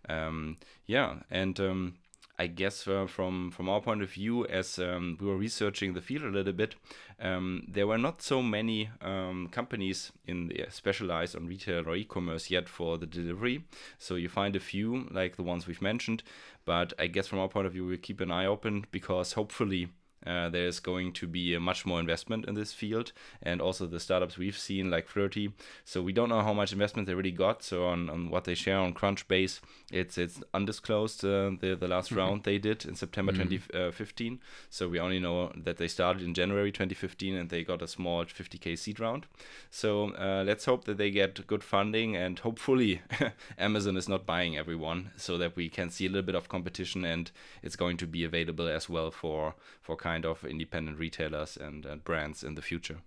Um, 0.09 0.57
yeah, 0.87 1.17
and 1.31 1.59
um, 1.61 1.95
I 2.39 2.49
guess 2.49 2.87
uh, 2.87 3.07
from 3.07 3.51
from 3.51 3.69
our 3.69 3.81
point 3.81 4.03
of 4.03 4.11
view, 4.11 4.47
as 4.47 4.79
um, 4.79 5.17
we 5.19 5.27
were 5.27 5.39
researching 5.39 5.95
the 5.95 6.03
field 6.03 6.25
a 6.25 6.29
little 6.29 6.53
bit, 6.53 6.75
um, 7.19 7.65
there 7.67 7.87
were 7.87 7.97
not 7.99 8.21
so 8.21 8.43
many 8.43 8.91
um, 9.01 9.49
companies 9.51 10.13
in 10.27 10.49
the, 10.49 10.67
specialized 10.69 11.35
on 11.35 11.47
retail 11.47 11.89
or 11.89 11.97
e-commerce 11.97 12.51
yet 12.51 12.69
for 12.69 12.99
the 12.99 13.07
delivery. 13.07 13.65
So 13.99 14.17
you 14.17 14.29
find 14.29 14.55
a 14.55 14.61
few 14.61 15.09
like 15.11 15.37
the 15.37 15.43
ones 15.43 15.67
we've 15.67 15.81
mentioned, 15.81 16.23
but 16.67 16.93
I 16.99 17.07
guess 17.07 17.27
from 17.27 17.39
our 17.39 17.49
point 17.49 17.67
of 17.67 17.73
view, 17.73 17.87
we 17.87 17.97
keep 17.97 18.21
an 18.21 18.31
eye 18.31 18.47
open 18.47 18.87
because 18.91 19.33
hopefully. 19.33 19.89
Uh, 20.25 20.49
there's 20.49 20.81
going 20.81 21.13
to 21.13 21.27
be 21.27 21.55
a 21.55 21.61
much 21.61 21.87
more 21.87 22.01
investment 22.01 22.47
in 22.47 22.55
this 22.55 22.73
field, 22.73 23.13
and 23.43 23.61
also 23.61 23.87
the 23.87 24.01
startups 24.01 24.39
we've 24.39 24.59
seen, 24.59 24.91
like 24.91 25.09
Flirtey. 25.09 25.53
So 25.85 26.03
we 26.03 26.13
don't 26.13 26.29
know 26.29 26.43
how 26.43 26.53
much 26.53 26.73
investment 26.73 27.07
they 27.07 27.15
really 27.15 27.31
got. 27.31 27.63
So 27.63 27.87
on, 27.87 28.11
on 28.11 28.31
what 28.31 28.45
they 28.45 28.55
share 28.55 28.79
on 28.79 28.95
Crunchbase, 28.95 29.61
it's 29.93 30.19
it's 30.19 30.43
undisclosed. 30.53 31.25
Uh, 31.25 31.51
the 31.61 31.77
the 31.79 31.89
last 31.89 32.13
round 32.13 32.43
they 32.43 32.59
did 32.59 32.85
in 32.85 32.95
September 32.95 33.33
2015. 33.33 34.41
So 34.71 34.89
we 34.89 34.99
only 34.99 35.21
know 35.21 35.53
that 35.57 35.77
they 35.77 35.89
started 35.89 36.23
in 36.23 36.35
January 36.35 36.73
2015 36.73 37.35
and 37.37 37.51
they 37.51 37.65
got 37.65 37.83
a 37.83 37.89
small 37.89 38.25
50k 38.25 38.77
seed 38.79 39.01
round. 39.01 39.27
So 39.71 40.15
uh, 40.15 40.45
let's 40.47 40.65
hope 40.65 40.85
that 40.85 40.99
they 40.99 41.11
get 41.11 41.47
good 41.47 41.63
funding 41.63 42.17
and 42.17 42.39
hopefully 42.39 43.03
Amazon 43.59 43.97
is 43.97 44.09
not 44.09 44.27
buying 44.27 44.57
everyone, 44.57 45.11
so 45.17 45.39
that 45.39 45.57
we 45.57 45.69
can 45.69 45.91
see 45.91 46.07
a 46.07 46.09
little 46.09 46.27
bit 46.27 46.35
of 46.35 46.49
competition 46.49 47.05
and 47.05 47.31
it's 47.63 47.77
going 47.77 47.97
to 47.99 48.07
be 48.07 48.25
available 48.25 48.69
as 48.69 48.89
well 48.89 49.11
for 49.11 49.55
for 49.81 49.97
kind 50.07 50.25
of 50.25 50.45
independent 50.45 50.99
retailers 50.99 51.57
and, 51.57 51.85
and 51.85 52.05
brands 52.05 52.45
in 52.45 52.55
the 52.55 52.63
future. 52.63 52.99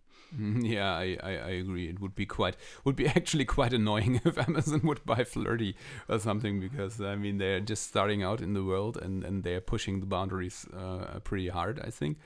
Yeah, 0.61 0.91
I, 0.93 1.17
I, 1.23 1.31
I 1.51 1.51
agree. 1.63 1.89
It 1.89 1.99
would 1.99 2.13
be 2.13 2.27
quite 2.27 2.55
would 2.83 2.95
be 2.95 3.07
actually 3.19 3.45
quite 3.45 3.73
annoying 3.73 4.21
if 4.25 4.37
Amazon 4.37 4.81
would 4.83 5.03
buy 5.03 5.23
Flirtey 5.23 5.73
or 6.07 6.19
something 6.19 6.59
because 6.59 7.01
I 7.01 7.15
mean 7.15 7.39
they're 7.39 7.65
just 7.71 7.83
starting 7.87 8.21
out 8.21 8.39
in 8.41 8.53
the 8.53 8.63
world 8.63 8.95
and, 8.97 9.23
and 9.23 9.43
they're 9.43 9.61
pushing 9.73 9.99
the 10.01 10.05
boundaries 10.05 10.67
uh, 10.77 11.19
pretty 11.23 11.49
hard. 11.49 11.79
I 11.79 11.89
think. 11.89 12.17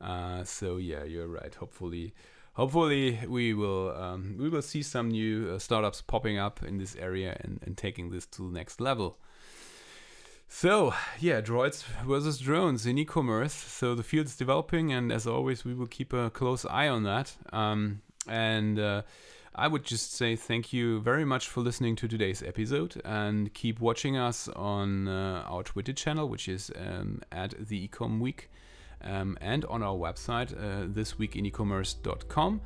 Uh, 0.00 0.44
so 0.44 0.76
yeah, 0.76 1.04
you're 1.04 1.32
right. 1.40 1.54
Hopefully, 1.56 2.14
hopefully 2.52 3.18
we 3.26 3.52
will 3.52 3.96
um, 3.96 4.36
we 4.38 4.48
will 4.48 4.62
see 4.62 4.82
some 4.82 5.08
new 5.08 5.50
uh, 5.50 5.58
startups 5.58 6.02
popping 6.02 6.38
up 6.38 6.62
in 6.62 6.78
this 6.78 6.94
area 6.96 7.36
and, 7.40 7.58
and 7.66 7.76
taking 7.76 8.10
this 8.10 8.26
to 8.26 8.42
the 8.42 8.54
next 8.60 8.80
level. 8.80 9.18
So, 10.52 10.92
yeah, 11.20 11.40
droids 11.40 11.84
versus 12.04 12.38
drones 12.40 12.84
in 12.84 12.98
e-commerce. 12.98 13.54
So 13.54 13.94
the 13.94 14.02
field 14.02 14.26
is 14.26 14.36
developing, 14.36 14.92
and 14.92 15.12
as 15.12 15.24
always, 15.24 15.64
we 15.64 15.74
will 15.74 15.86
keep 15.86 16.12
a 16.12 16.28
close 16.28 16.66
eye 16.66 16.88
on 16.88 17.04
that. 17.04 17.36
Um, 17.52 18.02
and 18.26 18.76
uh, 18.78 19.02
I 19.54 19.68
would 19.68 19.84
just 19.84 20.12
say 20.12 20.34
thank 20.34 20.72
you 20.72 21.00
very 21.02 21.24
much 21.24 21.46
for 21.46 21.60
listening 21.60 21.94
to 21.96 22.08
today's 22.08 22.42
episode, 22.42 23.00
and 23.04 23.54
keep 23.54 23.78
watching 23.78 24.16
us 24.16 24.48
on 24.48 25.06
uh, 25.06 25.44
our 25.46 25.62
Twitter 25.62 25.92
channel, 25.92 26.28
which 26.28 26.48
is 26.48 26.72
um, 26.76 27.22
at 27.30 27.54
the 27.68 27.88
Ecom 27.88 28.18
Week, 28.18 28.50
um, 29.02 29.38
and 29.40 29.64
on 29.66 29.84
our 29.84 29.94
website, 29.94 30.52
uh, 30.52 30.88
thisweekinecommerce.com. 30.88 32.60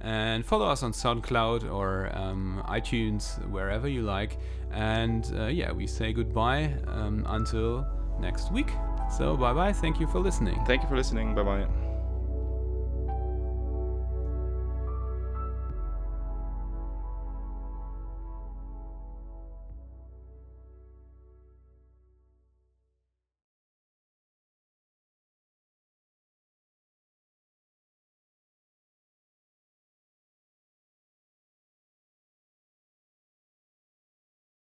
And 0.00 0.44
follow 0.44 0.66
us 0.66 0.82
on 0.82 0.92
SoundCloud 0.92 1.70
or 1.70 2.10
um, 2.14 2.62
iTunes, 2.68 3.46
wherever 3.50 3.86
you 3.86 4.02
like. 4.02 4.38
And 4.72 5.30
uh, 5.36 5.46
yeah, 5.46 5.72
we 5.72 5.86
say 5.86 6.12
goodbye 6.12 6.74
um, 6.86 7.24
until 7.28 7.86
next 8.18 8.52
week. 8.52 8.70
So 9.16 9.36
bye 9.36 9.52
bye. 9.52 9.72
Thank 9.72 10.00
you 10.00 10.06
for 10.06 10.20
listening. 10.20 10.58
Thank 10.66 10.82
you 10.82 10.88
for 10.88 10.96
listening. 10.96 11.34
Bye 11.34 11.42
bye. 11.42 11.89